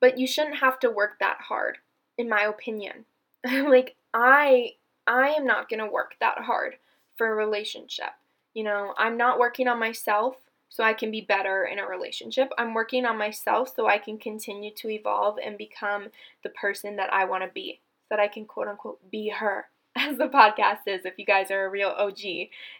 [0.00, 1.78] but you shouldn't have to work that hard,
[2.16, 3.04] in my opinion.
[3.44, 4.74] like, I
[5.06, 6.76] I am not going to work that hard
[7.16, 8.12] for a relationship.
[8.54, 10.36] You know, I'm not working on myself
[10.68, 12.50] so I can be better in a relationship.
[12.58, 16.08] I'm working on myself so I can continue to evolve and become
[16.42, 19.66] the person that I want to be, so that I can quote unquote be her,
[19.96, 22.20] as the podcast is, if you guys are a real OG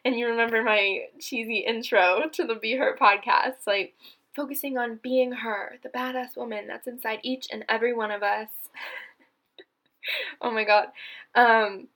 [0.04, 3.94] and you remember my cheesy intro to the Be Her podcast, like
[4.34, 8.48] focusing on being her, the badass woman that's inside each and every one of us.
[10.40, 10.88] oh my god.
[11.34, 11.88] Um,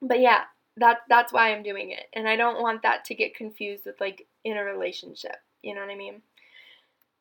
[0.00, 0.44] but yeah,
[0.80, 2.06] that that's why I'm doing it.
[2.14, 5.36] And I don't want that to get confused with like in a relationship.
[5.62, 6.22] You know what I mean?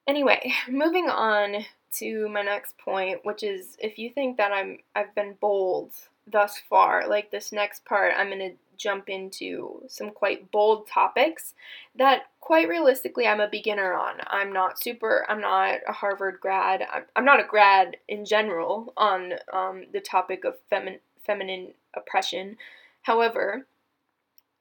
[0.08, 1.66] Anyway, moving on
[1.98, 5.92] to my next point, which is if you think that I'm I've been bold
[6.26, 11.54] thus far, like this next part, I'm going to jump into some quite bold topics
[11.98, 14.16] that quite realistically I'm a beginner on.
[14.28, 16.88] I'm not super I'm not a Harvard grad.
[16.92, 22.56] I'm, I'm not a grad in general on um, the topic of femin- feminine oppression.
[23.04, 23.68] However,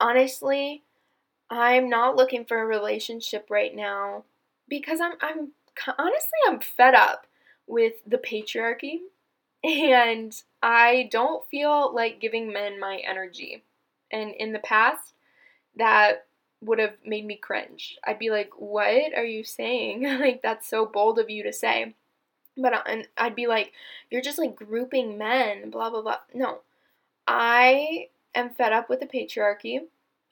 [0.01, 0.83] honestly,
[1.51, 4.25] I'm not looking for a relationship right now
[4.69, 5.53] because I'm I'm
[5.99, 7.27] honestly I'm fed up
[7.67, 9.01] with the patriarchy
[9.65, 13.65] and I don't feel like giving men my energy.
[14.11, 15.15] And in the past
[15.77, 16.27] that
[16.63, 17.99] would have made me cringe.
[18.05, 20.03] I'd be like, "What are you saying?
[20.21, 21.95] like that's so bold of you to say."
[22.57, 23.73] But uh, and I'd be like,
[24.11, 26.61] "You're just like grouping men, blah blah blah." No.
[27.29, 29.81] I am fed up with the patriarchy.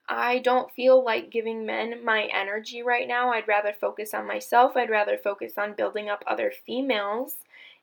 [0.08, 3.32] I don't feel like giving men my energy right now.
[3.32, 4.76] I'd rather focus on myself.
[4.76, 7.34] I'd rather focus on building up other females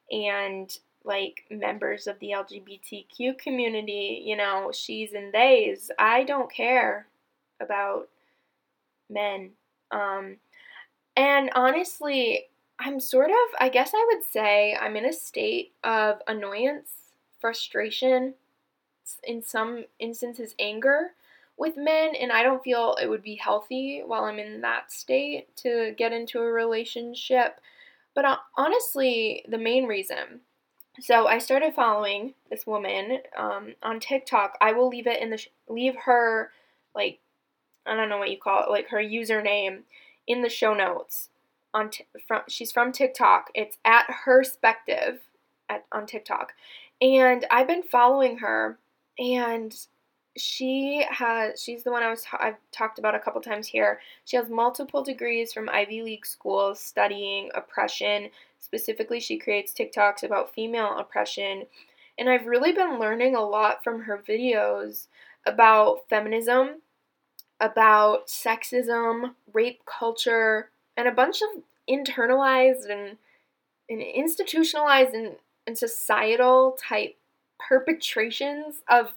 [0.10, 5.92] and like members of the LGBTQ community, you know, she's and theys.
[6.00, 7.08] I don't care
[7.60, 8.08] about
[9.10, 9.52] men.
[9.92, 10.38] Um,
[11.18, 12.46] and honestly,
[12.80, 16.90] I'm sort of, I guess I would say, I'm in a state of annoyance,
[17.40, 18.34] frustration,
[19.24, 21.12] in some instances, anger
[21.58, 25.56] with men, and I don't feel it would be healthy while I'm in that state
[25.58, 27.60] to get into a relationship.
[28.16, 30.42] But uh, honestly, the main reason.
[31.00, 34.58] So I started following this woman um, on TikTok.
[34.62, 36.52] I will leave it in the sh- leave her
[36.94, 37.20] like
[37.86, 39.82] I don't know what you call it, like her username
[40.28, 41.30] in the show notes.
[41.74, 43.50] On t- from she's from TikTok.
[43.56, 45.22] It's at herspective
[45.68, 46.54] at on TikTok,
[47.02, 48.78] and I've been following her,
[49.18, 49.76] and
[50.36, 54.00] she has she's the one I was I've talked about a couple times here.
[54.26, 58.30] She has multiple degrees from Ivy League schools studying oppression.
[58.60, 61.66] Specifically, she creates TikToks about female oppression.
[62.18, 65.08] And I've really been learning a lot from her videos
[65.46, 66.82] about feminism,
[67.60, 73.18] about sexism, rape culture, and a bunch of internalized and,
[73.90, 75.36] and institutionalized and,
[75.68, 77.16] and societal type
[77.68, 79.14] perpetrations of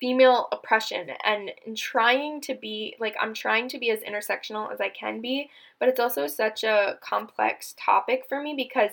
[0.00, 4.88] female oppression and trying to be like I'm trying to be as intersectional as I
[4.90, 8.92] can be, but it's also such a complex topic for me because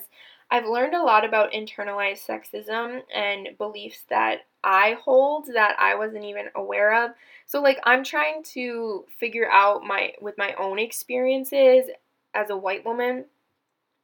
[0.52, 6.26] I've learned a lot about internalized sexism and beliefs that I hold that I wasn't
[6.26, 7.12] even aware of.
[7.46, 11.90] So like I'm trying to figure out my with my own experiences
[12.34, 13.26] as a white woman.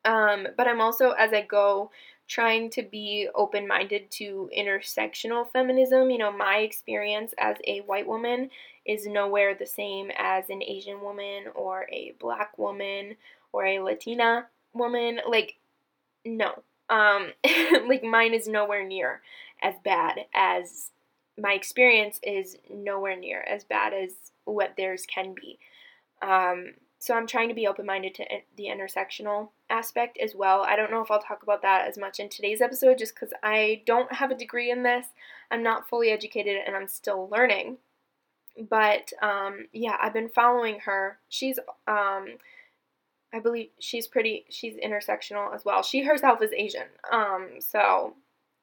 [0.03, 1.91] Um, but I'm also as I go
[2.31, 6.09] trying to be open minded to intersectional feminism.
[6.09, 8.49] You know, my experience as a white woman
[8.85, 13.17] is nowhere the same as an Asian woman or a black woman
[13.51, 15.19] or a Latina woman.
[15.27, 15.55] Like,
[16.23, 16.63] no.
[16.89, 17.33] Um,
[17.89, 19.21] like, mine is nowhere near
[19.61, 20.91] as bad as
[21.37, 24.11] my experience is nowhere near as bad as
[24.45, 25.59] what theirs can be.
[26.21, 28.25] Um, so I'm trying to be open minded to
[28.57, 30.61] the intersectional aspect as well.
[30.61, 33.33] I don't know if I'll talk about that as much in today's episode just because
[33.41, 35.07] I don't have a degree in this.
[35.49, 37.77] I'm not fully educated and I'm still learning.
[38.69, 41.17] But um, yeah, I've been following her.
[41.27, 42.37] She's, um,
[43.33, 45.81] I believe she's pretty, she's intersectional as well.
[45.81, 46.85] She herself is Asian.
[47.11, 48.13] Um, so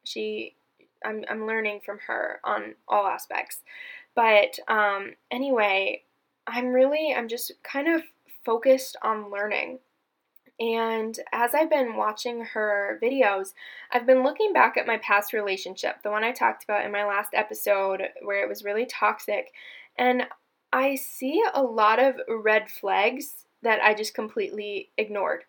[0.05, 0.55] she,
[1.05, 3.63] I'm, I'm learning from her on all aspects.
[4.15, 6.05] But um, anyway,
[6.47, 8.03] I'm really, I'm just kind of
[8.49, 9.79] focused on learning.
[10.59, 13.53] And as I've been watching her videos,
[13.93, 17.05] I've been looking back at my past relationship, the one I talked about in my
[17.05, 19.53] last episode, where it was really toxic.
[19.99, 20.23] And
[20.73, 25.45] I see a lot of red flags that I just completely ignored.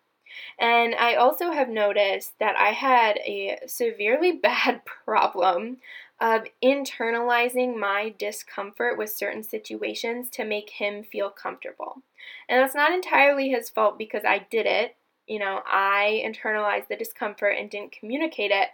[0.58, 5.78] And I also have noticed that I had a severely bad problem
[6.20, 12.02] of internalizing my discomfort with certain situations to make him feel comfortable.
[12.48, 14.96] And that's not entirely his fault because I did it.
[15.26, 18.68] You know, I internalized the discomfort and didn't communicate it.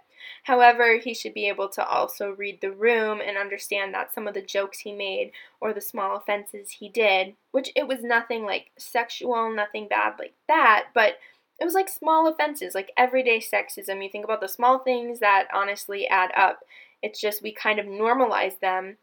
[0.45, 4.35] However, he should be able to also read the room and understand that some of
[4.35, 8.71] the jokes he made or the small offenses he did, which it was nothing like
[8.79, 11.19] sexual, nothing bad like that, but
[11.59, 14.03] it was like small offenses, like everyday sexism.
[14.03, 16.61] You think about the small things that honestly add up.
[17.03, 18.97] It's just we kind of normalize them,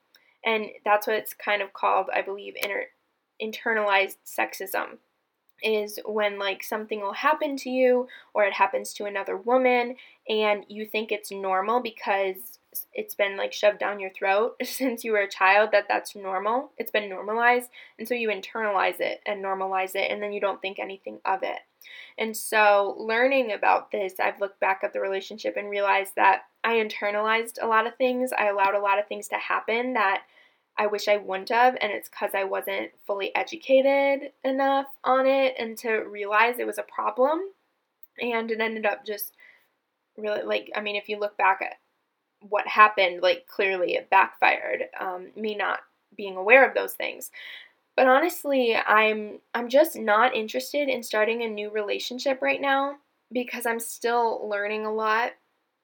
[0.46, 2.88] and that's what it's kind of called, I believe, inter-
[3.42, 4.98] internalized sexism.
[5.64, 9.96] Is when like something will happen to you or it happens to another woman
[10.28, 12.60] and you think it's normal because
[12.94, 16.72] it's been like shoved down your throat since you were a child that that's normal.
[16.78, 17.70] It's been normalized.
[17.98, 21.44] And so you internalize it and normalize it, and then you don't think anything of
[21.44, 21.60] it.
[22.18, 26.76] And so, learning about this, I've looked back at the relationship and realized that I
[26.76, 28.32] internalized a lot of things.
[28.38, 30.24] I allowed a lot of things to happen that
[30.78, 35.56] I wish I wouldn't have, and it's because I wasn't fully educated enough on it
[35.60, 37.42] and to realize it was a problem.
[38.20, 39.34] And it ended up just
[40.18, 41.78] really like, I mean, if you look back at
[42.50, 44.86] what happened, like clearly it backfired.
[45.00, 45.80] Um, me not
[46.16, 47.32] being aware of those things.
[47.96, 52.98] But honestly, I'm I'm just not interested in starting a new relationship right now
[53.32, 55.32] because I'm still learning a lot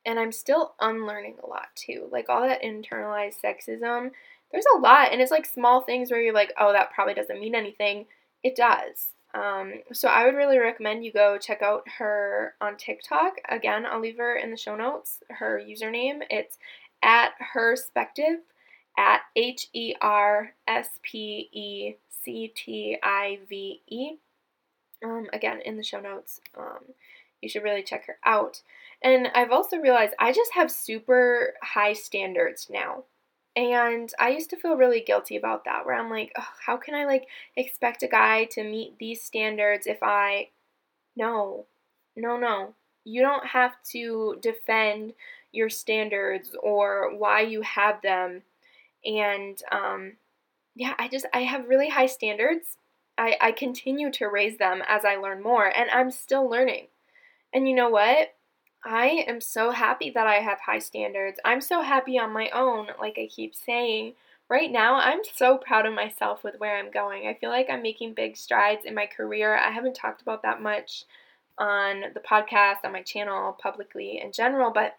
[0.05, 2.07] and I'm still unlearning a lot too.
[2.11, 4.11] Like all that internalized sexism,
[4.51, 7.39] there's a lot and it's like small things where you're like, "Oh, that probably doesn't
[7.39, 8.07] mean anything."
[8.43, 9.13] It does.
[9.33, 13.35] Um, so I would really recommend you go check out her on TikTok.
[13.47, 15.19] Again, I'll leave her in the show notes.
[15.29, 16.57] Her username it's
[17.03, 18.39] at herspective
[18.97, 24.11] at H E R S P E C T I V E.
[25.03, 26.41] Um, again, in the show notes.
[26.57, 26.93] Um,
[27.41, 28.61] you should really check her out.
[29.01, 33.03] And I've also realized I just have super high standards now.
[33.59, 36.95] And I used to feel really guilty about that, where I'm like, oh, how can
[36.95, 40.49] I like expect a guy to meet these standards if I.
[41.17, 41.65] No,
[42.15, 42.73] no, no.
[43.03, 45.13] You don't have to defend
[45.51, 48.43] your standards or why you have them.
[49.03, 50.13] And um,
[50.75, 52.77] yeah, I just, I have really high standards.
[53.17, 56.87] I, I continue to raise them as I learn more, and I'm still learning.
[57.53, 58.35] And you know what?
[58.83, 61.39] I am so happy that I have high standards.
[61.43, 64.13] I'm so happy on my own, like I keep saying.
[64.49, 67.27] Right now, I'm so proud of myself with where I'm going.
[67.27, 69.55] I feel like I'm making big strides in my career.
[69.57, 71.05] I haven't talked about that much
[71.57, 74.95] on the podcast, on my channel, publicly in general, but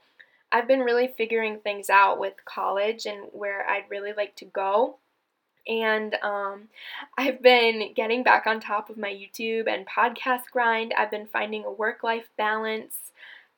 [0.53, 4.99] I've been really figuring things out with college and where I'd really like to go.
[5.67, 6.69] And um,
[7.17, 10.93] I've been getting back on top of my YouTube and podcast grind.
[10.97, 12.97] I've been finding a work life balance.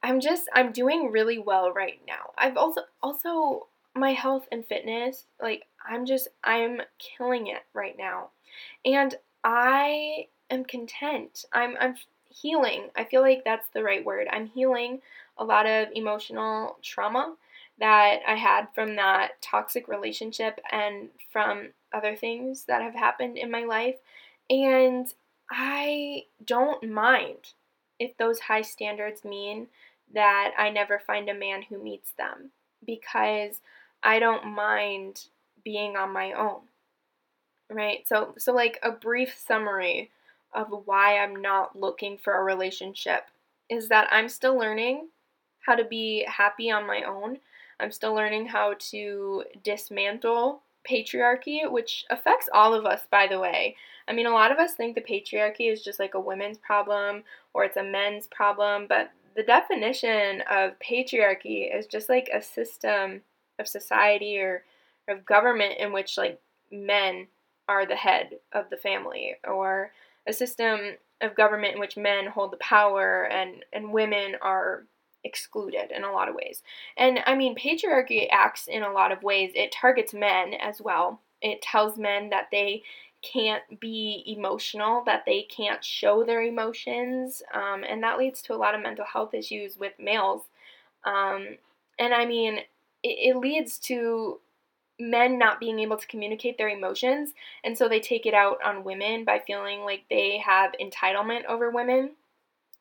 [0.02, 2.30] I'm just I'm doing really well right now.
[2.36, 8.30] I've also also my health and fitness, like I'm just I'm killing it right now.
[8.84, 11.44] And I am content.
[11.52, 11.96] I'm I'm
[12.28, 12.88] healing.
[12.96, 14.28] I feel like that's the right word.
[14.30, 15.00] I'm healing
[15.38, 17.34] a lot of emotional trauma
[17.78, 23.50] that I had from that toxic relationship and from other things that have happened in
[23.50, 23.96] my life.
[24.50, 25.12] And
[25.50, 27.54] I don't mind
[27.98, 29.68] if those high standards mean
[30.14, 32.50] that I never find a man who meets them
[32.86, 33.60] because
[34.02, 35.26] I don't mind
[35.64, 36.60] being on my own.
[37.70, 38.06] Right?
[38.06, 40.10] So so like a brief summary
[40.52, 43.24] of why I'm not looking for a relationship
[43.70, 45.08] is that I'm still learning
[45.60, 47.38] how to be happy on my own.
[47.80, 53.76] I'm still learning how to dismantle patriarchy, which affects all of us, by the way.
[54.08, 57.22] I mean, a lot of us think the patriarchy is just like a women's problem
[57.54, 63.22] or it's a men's problem, but the definition of patriarchy is just like a system
[63.58, 64.64] of society or
[65.08, 67.26] of government in which like men
[67.68, 69.92] are the head of the family or
[70.26, 70.78] a system
[71.20, 74.84] of government in which men hold the power and and women are
[75.24, 76.62] excluded in a lot of ways.
[76.96, 79.52] And I mean patriarchy acts in a lot of ways.
[79.54, 81.20] It targets men as well.
[81.40, 82.82] It tells men that they
[83.22, 88.56] can't be emotional, that they can't show their emotions, um, and that leads to a
[88.56, 90.42] lot of mental health issues with males.
[91.04, 91.56] Um,
[91.98, 92.58] and I mean,
[93.02, 94.40] it, it leads to
[94.98, 97.30] men not being able to communicate their emotions,
[97.64, 101.70] and so they take it out on women by feeling like they have entitlement over
[101.70, 102.10] women.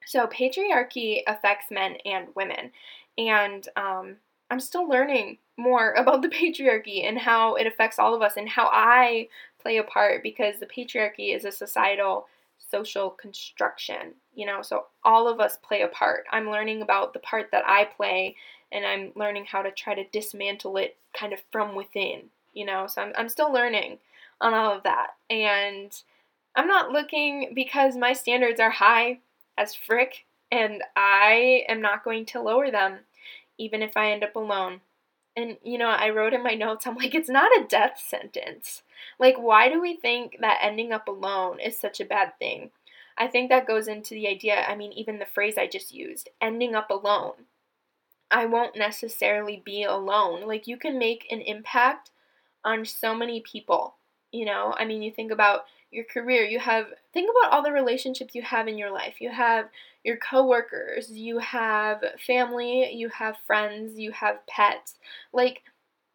[0.05, 2.71] So patriarchy affects men and women,
[3.17, 4.15] and um,
[4.49, 8.49] I'm still learning more about the patriarchy and how it affects all of us and
[8.49, 9.29] how I
[9.61, 12.27] play a part because the patriarchy is a societal
[12.69, 16.23] social construction, you know, so all of us play a part.
[16.31, 18.35] I'm learning about the part that I play
[18.71, 22.87] and I'm learning how to try to dismantle it kind of from within, you know,
[22.87, 23.97] so I'm, I'm still learning
[24.39, 25.15] on all of that.
[25.29, 25.91] And
[26.55, 29.19] I'm not looking because my standards are high
[29.57, 32.99] as frick and I am not going to lower them
[33.57, 34.81] even if I end up alone.
[35.35, 38.83] And, you know, I wrote in my notes, I'm like, it's not a death sentence.
[39.17, 42.71] Like, why do we think that ending up alone is such a bad thing?
[43.17, 46.29] I think that goes into the idea, I mean, even the phrase I just used,
[46.41, 47.33] ending up alone.
[48.29, 50.47] I won't necessarily be alone.
[50.47, 52.11] Like, you can make an impact
[52.63, 53.95] on so many people.
[54.31, 57.71] You know, I mean, you think about your career, you have, think about all the
[57.71, 59.15] relationships you have in your life.
[59.19, 59.69] You have
[60.03, 64.95] your coworkers, you have family, you have friends, you have pets.
[65.33, 65.63] Like,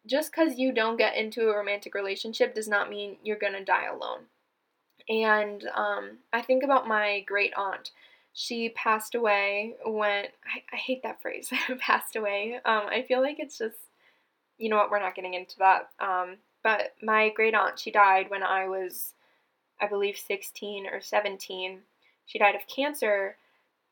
[0.05, 3.85] just because you don't get into a romantic relationship does not mean you're gonna die
[3.85, 4.21] alone.
[5.09, 7.91] And um, I think about my great aunt.
[8.33, 12.59] She passed away when I, I hate that phrase, passed away.
[12.65, 13.77] Um, I feel like it's just,
[14.57, 15.89] you know what, we're not getting into that.
[15.99, 19.13] Um, but my great aunt, she died when I was,
[19.81, 21.79] I believe, 16 or 17.
[22.25, 23.37] She died of cancer.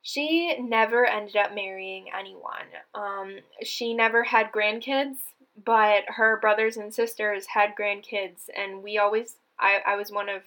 [0.02, 2.68] She never ended up marrying anyone.
[2.94, 5.18] Um, she never had grandkids
[5.64, 10.42] but her brothers and sisters had grandkids, and we always, I, I was one of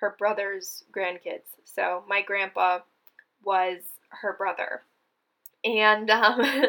[0.00, 1.56] her brother's grandkids.
[1.64, 2.80] So my grandpa
[3.42, 3.78] was
[4.10, 4.82] her brother.
[5.64, 6.66] And um,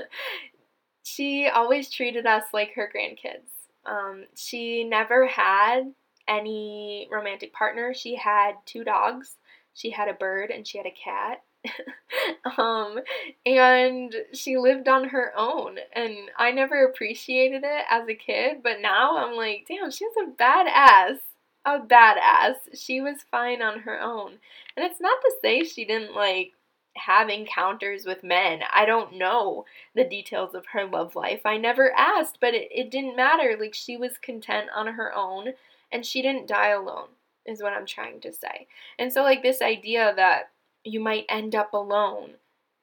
[1.03, 3.51] she always treated us like her grandkids.
[3.85, 5.93] Um, she never had
[6.29, 7.93] any romantic partner.
[7.93, 9.35] She had two dogs,
[9.73, 11.43] she had a bird, and she had a cat.
[12.57, 12.99] um,
[13.45, 18.81] and she lived on her own, and I never appreciated it as a kid, but
[18.81, 21.17] now I'm like, damn, she's a badass.
[21.65, 22.55] A badass.
[22.73, 24.37] She was fine on her own.
[24.77, 26.53] And it's not to say she didn't like
[26.95, 28.61] have encounters with men.
[28.71, 29.65] I don't know
[29.95, 31.41] the details of her love life.
[31.45, 33.57] I never asked, but it, it didn't matter.
[33.59, 35.53] Like, she was content on her own,
[35.91, 37.09] and she didn't die alone,
[37.45, 38.67] is what I'm trying to say.
[38.97, 40.49] And so, like, this idea that
[40.83, 42.31] you might end up alone.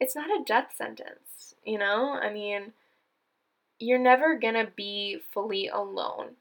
[0.00, 2.12] It's not a death sentence, you know?
[2.12, 2.72] I mean,
[3.78, 6.36] you're never gonna be fully alone.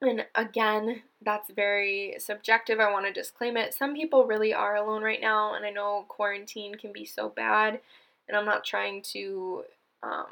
[0.00, 2.78] And again, that's very subjective.
[2.78, 3.74] I want to disclaim it.
[3.74, 7.80] Some people really are alone right now, and I know quarantine can be so bad,
[8.28, 9.64] and I'm not trying to
[10.02, 10.26] um,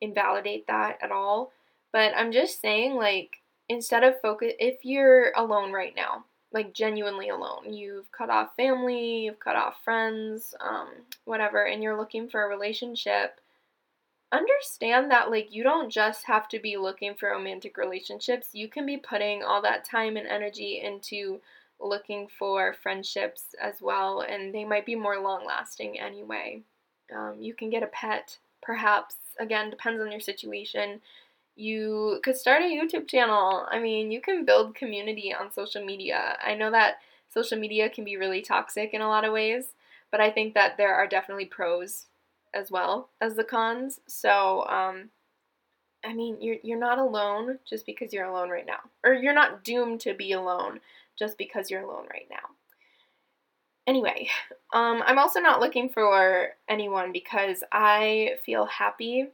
[0.00, 1.52] invalidate that at all.
[1.92, 3.41] But I'm just saying, like,
[3.72, 7.72] instead of focus, if you're alone right now, like genuinely alone.
[7.72, 10.88] You've cut off family, you've cut off friends, um,
[11.24, 13.40] whatever, and you're looking for a relationship.
[14.32, 18.48] Understand that, like, you don't just have to be looking for romantic relationships.
[18.52, 21.40] You can be putting all that time and energy into
[21.80, 26.62] looking for friendships as well, and they might be more long lasting anyway.
[27.14, 29.16] Um, you can get a pet, perhaps.
[29.38, 31.00] Again, depends on your situation
[31.56, 33.66] you could start a YouTube channel.
[33.70, 36.36] I mean, you can build community on social media.
[36.44, 36.96] I know that
[37.28, 39.74] social media can be really toxic in a lot of ways,
[40.10, 42.06] but I think that there are definitely pros
[42.54, 44.00] as well as the cons.
[44.06, 45.10] So, um,
[46.04, 49.64] I mean, you're you're not alone just because you're alone right now, or you're not
[49.64, 50.80] doomed to be alone
[51.18, 52.50] just because you're alone right now.
[53.86, 54.28] Anyway,
[54.74, 59.28] um, I'm also not looking for anyone because I feel happy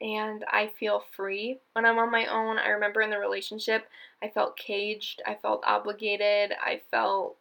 [0.00, 2.58] and I feel free when I'm on my own.
[2.58, 3.88] I remember in the relationship,
[4.22, 7.36] I felt caged, I felt obligated, I felt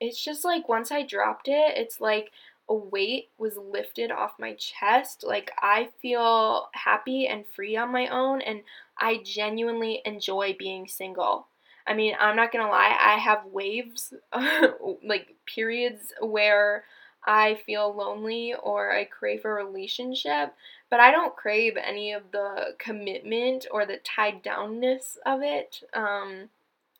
[0.00, 2.32] it's just like once I dropped it, it's like
[2.68, 5.24] a weight was lifted off my chest.
[5.26, 8.62] Like I feel happy and free on my own and
[8.98, 11.48] I genuinely enjoy being single.
[11.86, 14.14] I mean, I'm not to lie, I have waves
[15.04, 16.84] like periods where
[17.24, 20.54] I feel lonely or I crave a relationship,
[20.88, 25.82] but I don't crave any of the commitment or the tied downness of it.
[25.94, 26.48] Um,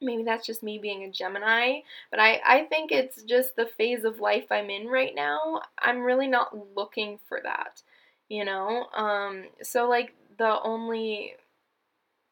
[0.00, 4.04] maybe that's just me being a Gemini, but I, I think it's just the phase
[4.04, 5.62] of life I'm in right now.
[5.78, 7.82] I'm really not looking for that,
[8.28, 8.86] you know?
[8.94, 11.34] Um, so, like, the only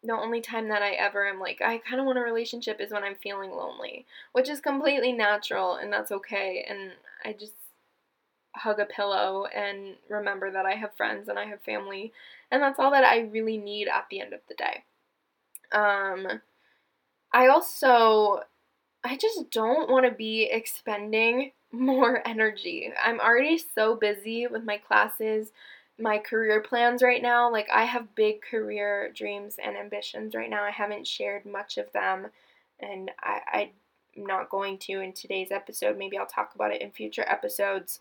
[0.03, 2.93] the only time that I ever am like, I kind of want a relationship is
[2.93, 6.65] when I'm feeling lonely, which is completely natural and that's okay.
[6.69, 6.93] And
[7.25, 7.55] I just
[8.59, 12.13] hug a pillow and remember that I have friends and I have family,
[12.51, 14.85] and that's all that I really need at the end of the day.
[15.73, 16.41] Um,
[17.33, 18.43] I also,
[19.05, 22.91] I just don't want to be expending more energy.
[23.03, 25.53] I'm already so busy with my classes,
[25.99, 27.51] my career plans right now.
[27.51, 30.63] Like, I have big career dreams and ambitions right now.
[30.63, 32.29] I haven't shared much of them,
[32.81, 33.71] and I,
[34.17, 35.99] I'm not going to in today's episode.
[35.99, 38.01] Maybe I'll talk about it in future episodes.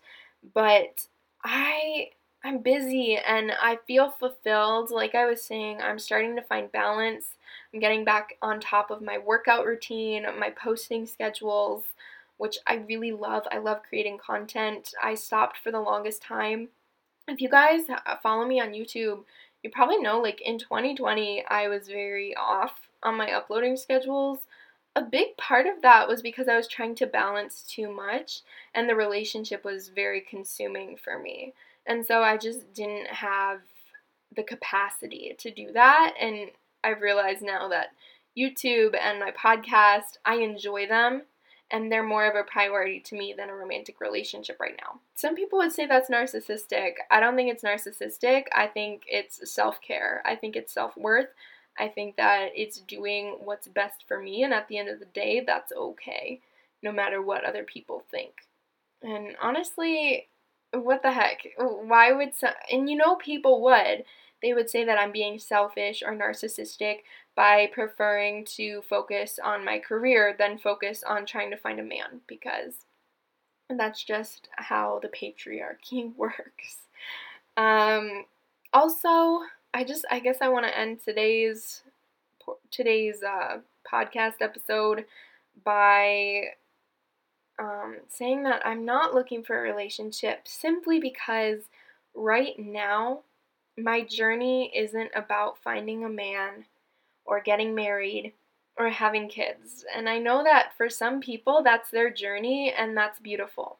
[0.54, 1.06] But
[1.44, 2.10] I
[2.44, 4.90] I'm busy and I feel fulfilled.
[4.90, 7.30] Like I was saying, I'm starting to find balance.
[7.74, 11.84] I'm getting back on top of my workout routine, my posting schedules,
[12.36, 13.42] which I really love.
[13.50, 14.94] I love creating content.
[15.02, 16.68] I stopped for the longest time.
[17.26, 17.82] If you guys
[18.22, 19.24] follow me on YouTube,
[19.62, 24.38] you probably know like in 2020 I was very off on my uploading schedules
[24.98, 28.40] a big part of that was because I was trying to balance too much
[28.74, 31.54] and the relationship was very consuming for me.
[31.86, 33.60] And so I just didn't have
[34.34, 36.14] the capacity to do that.
[36.20, 36.50] And
[36.82, 37.92] I've realized now that
[38.36, 41.22] YouTube and my podcast, I enjoy them
[41.70, 44.98] and they're more of a priority to me than a romantic relationship right now.
[45.14, 46.94] Some people would say that's narcissistic.
[47.10, 48.44] I don't think it's narcissistic.
[48.52, 50.22] I think it's self care.
[50.26, 51.28] I think it's self worth.
[51.78, 55.06] I think that it's doing what's best for me, and at the end of the
[55.06, 56.40] day, that's okay,
[56.82, 58.32] no matter what other people think.
[59.02, 60.28] And honestly,
[60.72, 61.46] what the heck?
[61.56, 64.04] Why would some, and you know, people would.
[64.42, 66.98] They would say that I'm being selfish or narcissistic
[67.34, 72.20] by preferring to focus on my career than focus on trying to find a man
[72.26, 72.74] because
[73.76, 76.86] that's just how the patriarchy works.
[77.56, 78.24] Um,
[78.72, 79.40] also,
[79.74, 81.82] I just I guess I want to end today's
[82.70, 83.58] today's uh,
[83.90, 85.04] podcast episode
[85.64, 86.44] by
[87.58, 91.62] um, saying that I'm not looking for a relationship simply because
[92.14, 93.20] right now
[93.76, 96.64] my journey isn't about finding a man
[97.24, 98.32] or getting married
[98.76, 99.84] or having kids.
[99.94, 103.78] And I know that for some people that's their journey and that's beautiful.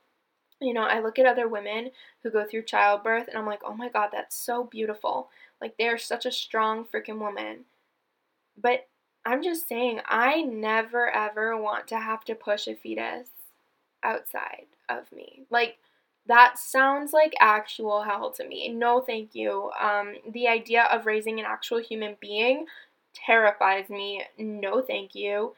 [0.60, 1.90] You know, I look at other women
[2.22, 5.30] who go through childbirth and I'm like, oh my God, that's so beautiful.
[5.60, 7.64] Like, they're such a strong freaking woman.
[8.60, 8.88] But
[9.24, 13.28] I'm just saying, I never ever want to have to push a fetus
[14.02, 15.42] outside of me.
[15.50, 15.78] Like,
[16.26, 18.68] that sounds like actual hell to me.
[18.68, 19.70] No, thank you.
[19.80, 22.66] Um, the idea of raising an actual human being
[23.14, 24.22] terrifies me.
[24.36, 25.54] No, thank you.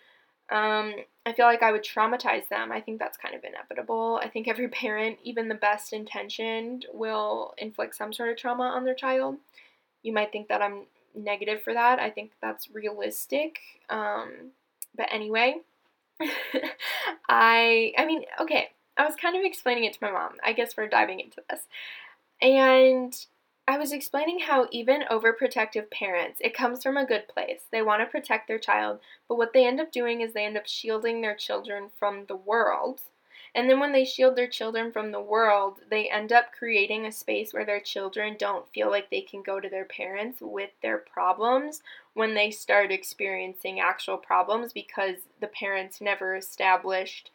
[0.50, 0.94] Um,
[1.26, 2.72] I feel like I would traumatize them.
[2.72, 4.20] I think that's kind of inevitable.
[4.22, 8.84] I think every parent, even the best intentioned, will inflict some sort of trauma on
[8.84, 9.36] their child.
[10.02, 10.84] You might think that I'm
[11.14, 11.98] negative for that.
[11.98, 13.58] I think that's realistic.
[13.88, 14.52] Um,
[14.96, 15.56] but anyway,
[17.28, 20.32] I I mean, okay, I was kind of explaining it to my mom.
[20.44, 21.66] I guess we're diving into this.
[22.42, 23.14] And
[23.68, 27.60] I was explaining how even overprotective parents, it comes from a good place.
[27.70, 28.98] They want to protect their child,
[29.28, 32.36] but what they end up doing is they end up shielding their children from the
[32.36, 33.02] world.
[33.54, 37.12] And then when they shield their children from the world, they end up creating a
[37.12, 40.98] space where their children don't feel like they can go to their parents with their
[40.98, 41.82] problems
[42.14, 47.30] when they start experiencing actual problems because the parents never established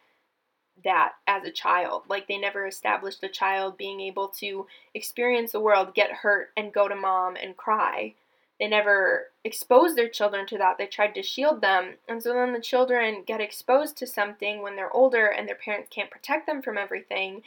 [0.84, 2.04] that as a child.
[2.08, 6.72] Like they never established a child being able to experience the world, get hurt, and
[6.72, 8.14] go to mom and cry.
[8.58, 10.78] They never exposed their children to that.
[10.78, 11.94] They tried to shield them.
[12.08, 15.88] And so then the children get exposed to something when they're older and their parents
[15.90, 17.42] can't protect them from everything.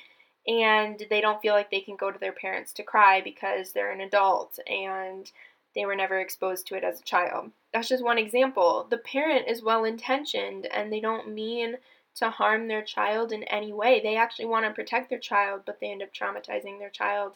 [0.47, 3.91] And they don't feel like they can go to their parents to cry because they're
[3.91, 5.31] an adult and
[5.75, 7.51] they were never exposed to it as a child.
[7.73, 8.87] That's just one example.
[8.89, 11.77] The parent is well intentioned and they don't mean
[12.15, 13.99] to harm their child in any way.
[14.01, 17.33] They actually want to protect their child, but they end up traumatizing their child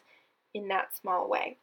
[0.54, 1.58] in that small way.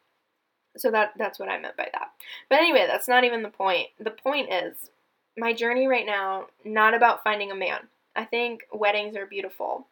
[0.77, 2.12] So that that's what I meant by that.
[2.49, 3.89] But anyway, that's not even the point.
[3.99, 4.91] The point is
[5.37, 7.89] my journey right now not about finding a man.
[8.16, 9.87] I think weddings are beautiful.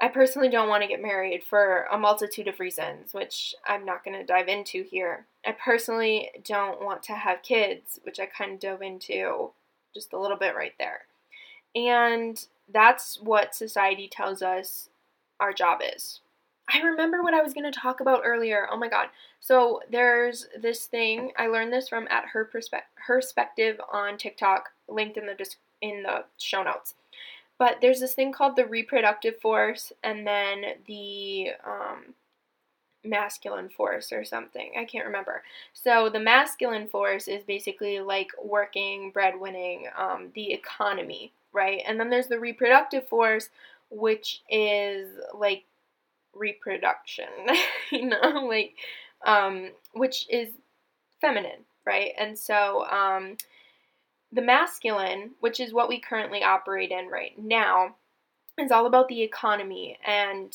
[0.00, 4.04] I personally don't want to get married for a multitude of reasons, which I'm not
[4.04, 5.26] going to dive into here.
[5.46, 9.52] I personally don't want to have kids, which I kind of dove into
[9.94, 11.02] just a little bit right there.
[11.76, 14.88] And that's what society tells us
[15.38, 16.20] our job is.
[16.72, 18.66] I remember what I was going to talk about earlier.
[18.70, 19.08] Oh my god.
[19.40, 21.32] So there's this thing.
[21.38, 25.56] I learned this from at her perspe- her perspective on TikTok, linked in the dis-
[25.82, 26.94] in the show notes.
[27.58, 32.14] But there's this thing called the reproductive force, and then the um,
[33.04, 34.72] masculine force or something.
[34.78, 35.42] I can't remember.
[35.74, 41.82] So the masculine force is basically like working, breadwinning, um, the economy, right?
[41.86, 43.50] And then there's the reproductive force,
[43.90, 45.64] which is like
[46.34, 47.28] reproduction,
[47.92, 48.74] you know, like
[49.26, 50.50] um, which is
[51.20, 52.12] feminine, right?
[52.18, 53.36] And so um,
[54.32, 57.96] the masculine, which is what we currently operate in right now,
[58.58, 60.54] is all about the economy and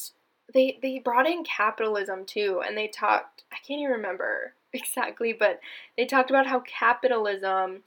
[0.54, 5.60] they they brought in capitalism too and they talked I can't even remember exactly, but
[5.98, 7.84] they talked about how capitalism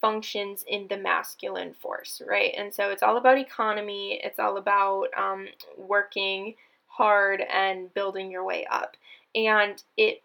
[0.00, 2.54] functions in the masculine force, right?
[2.56, 6.54] And so it's all about economy, it's all about um, working
[7.00, 8.94] hard and building your way up.
[9.34, 10.22] And it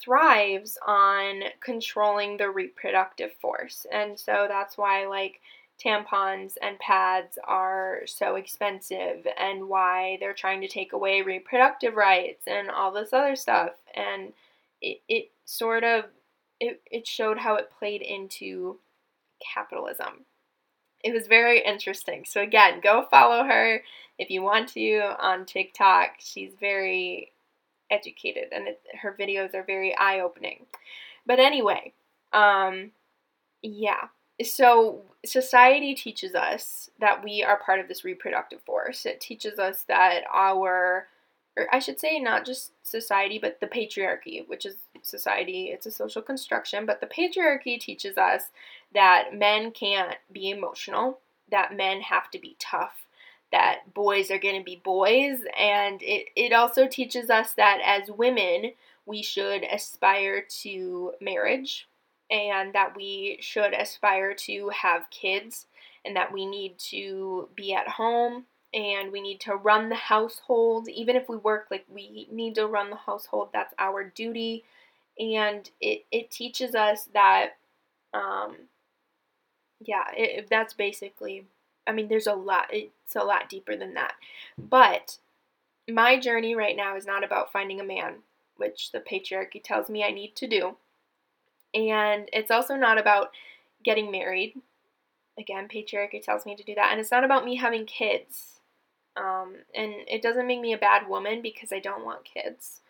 [0.00, 3.86] thrives on controlling the reproductive force.
[3.92, 5.40] And so that's why, like,
[5.82, 12.44] tampons and pads are so expensive and why they're trying to take away reproductive rights
[12.48, 14.32] and all this other stuff and
[14.80, 16.04] it, it sort of
[16.60, 18.78] it, it showed how it played into
[19.54, 20.24] capitalism
[21.04, 22.24] it was very interesting.
[22.26, 23.82] So again go follow her
[24.18, 26.14] if you want to on tiktok.
[26.18, 27.32] She's very
[27.90, 30.66] educated and it, her videos are very eye-opening.
[31.26, 31.92] But anyway
[32.32, 32.90] um
[33.62, 34.08] yeah.
[34.42, 39.06] So society teaches us that we are part of this reproductive force.
[39.06, 41.06] It teaches us that our
[41.56, 45.90] or I should say not just society, but the patriarchy, which is society, it's a
[45.90, 48.50] social construction, but the patriarchy teaches us
[48.94, 51.20] that men can't be emotional,
[51.50, 53.06] that men have to be tough,
[53.52, 58.10] that boys are going to be boys, and it, it also teaches us that as
[58.10, 58.72] women,
[59.06, 61.88] we should aspire to marriage,
[62.30, 65.66] and that we should aspire to have kids
[66.04, 70.88] and that we need to be at home and we need to run the household.
[70.88, 74.64] Even if we work like we need to run the household that's our duty.
[75.18, 77.50] And it, it teaches us that
[78.12, 78.56] um,
[79.84, 81.46] yeah it, that's basically
[81.86, 84.14] i mean there's a lot it's a lot deeper than that
[84.58, 85.18] but
[85.88, 88.14] my journey right now is not about finding a man
[88.56, 90.76] which the patriarchy tells me i need to do
[91.74, 93.32] and it's also not about
[93.84, 94.54] getting married.
[95.38, 96.90] Again, patriarchy tells me to do that.
[96.92, 98.60] And it's not about me having kids.
[99.16, 102.80] Um, and it doesn't make me a bad woman because I don't want kids.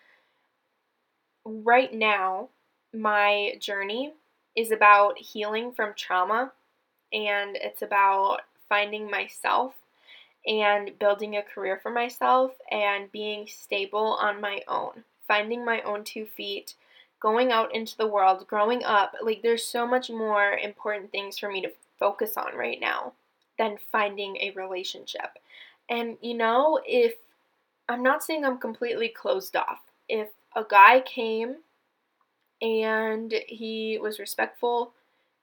[1.45, 2.51] Right now,
[2.93, 4.13] my journey
[4.55, 6.53] is about healing from trauma
[7.15, 9.75] and it's about finding myself
[10.47, 16.05] and building a career for myself and being stable on my own, finding my own
[16.05, 16.75] two feet
[17.21, 21.51] going out into the world, growing up, like there's so much more important things for
[21.51, 23.15] me to focus on right now
[23.57, 25.39] than finding a relationship.
[25.89, 27.15] And you know, if
[27.89, 31.57] I'm not saying I'm completely closed off, if a guy came
[32.61, 34.93] and he was respectful,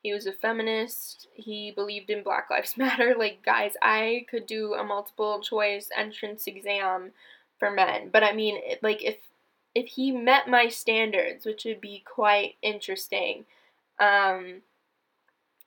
[0.02, 4.74] he was a feminist, he believed in Black Lives Matter, like guys, I could do
[4.74, 7.12] a multiple choice entrance exam
[7.60, 8.10] for men.
[8.12, 9.18] But I mean, like if
[9.74, 13.46] if he met my standards, which would be quite interesting,
[14.00, 14.62] um,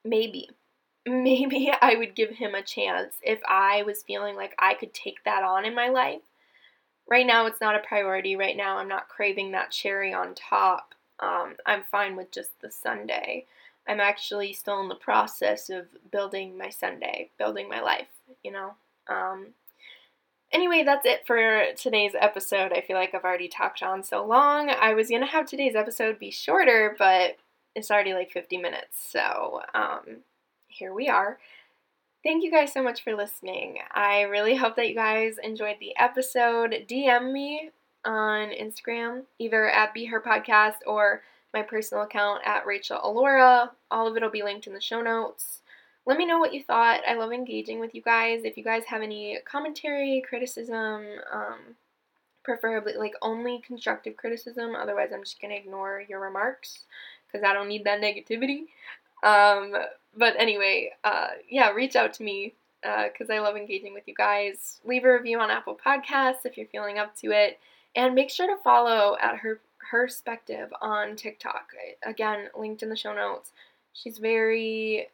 [0.04, 0.50] maybe.
[1.06, 5.22] Maybe I would give him a chance if I was feeling like I could take
[5.24, 6.22] that on in my life.
[7.06, 8.36] Right now, it's not a priority.
[8.36, 10.94] Right now, I'm not craving that cherry on top.
[11.20, 13.44] Um, I'm fine with just the sundae.
[13.86, 18.08] I'm actually still in the process of building my sundae, building my life,
[18.42, 18.74] you know?
[19.08, 19.48] Um,
[20.54, 22.72] Anyway, that's it for today's episode.
[22.72, 24.70] I feel like I've already talked on so long.
[24.70, 27.36] I was gonna have today's episode be shorter, but
[27.74, 30.18] it's already like 50 minutes, so um,
[30.68, 31.38] here we are.
[32.22, 33.78] Thank you guys so much for listening.
[33.92, 36.84] I really hope that you guys enjoyed the episode.
[36.88, 37.70] DM me
[38.04, 41.22] on Instagram, either at Be Her Podcast or
[41.54, 43.70] my personal account at Rachel Alaura.
[43.90, 45.60] All of it will be linked in the show notes
[46.06, 47.00] let me know what you thought.
[47.08, 48.42] I love engaging with you guys.
[48.44, 51.58] If you guys have any commentary, criticism, um,
[52.42, 56.80] preferably like only constructive criticism, otherwise, I'm just gonna ignore your remarks
[57.26, 58.66] because I don't need that negativity.
[59.22, 59.74] Um,
[60.16, 64.14] but anyway, uh, yeah, reach out to me because uh, I love engaging with you
[64.14, 64.80] guys.
[64.84, 67.58] Leave a review on Apple Podcasts if you're feeling up to it,
[67.96, 71.68] and make sure to follow at her perspective on TikTok.
[72.04, 73.52] Again, linked in the show notes.
[73.92, 75.08] She's very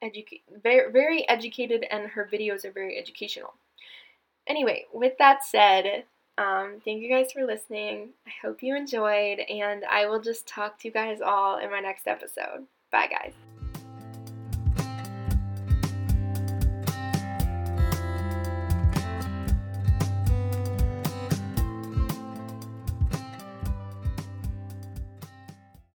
[0.00, 3.54] educate very very educated and her videos are very educational.
[4.46, 6.04] anyway, with that said,
[6.38, 8.10] um, thank you guys for listening.
[8.26, 11.80] I hope you enjoyed, and I will just talk to you guys all in my
[11.80, 12.64] next episode.
[12.92, 13.57] Bye, guys.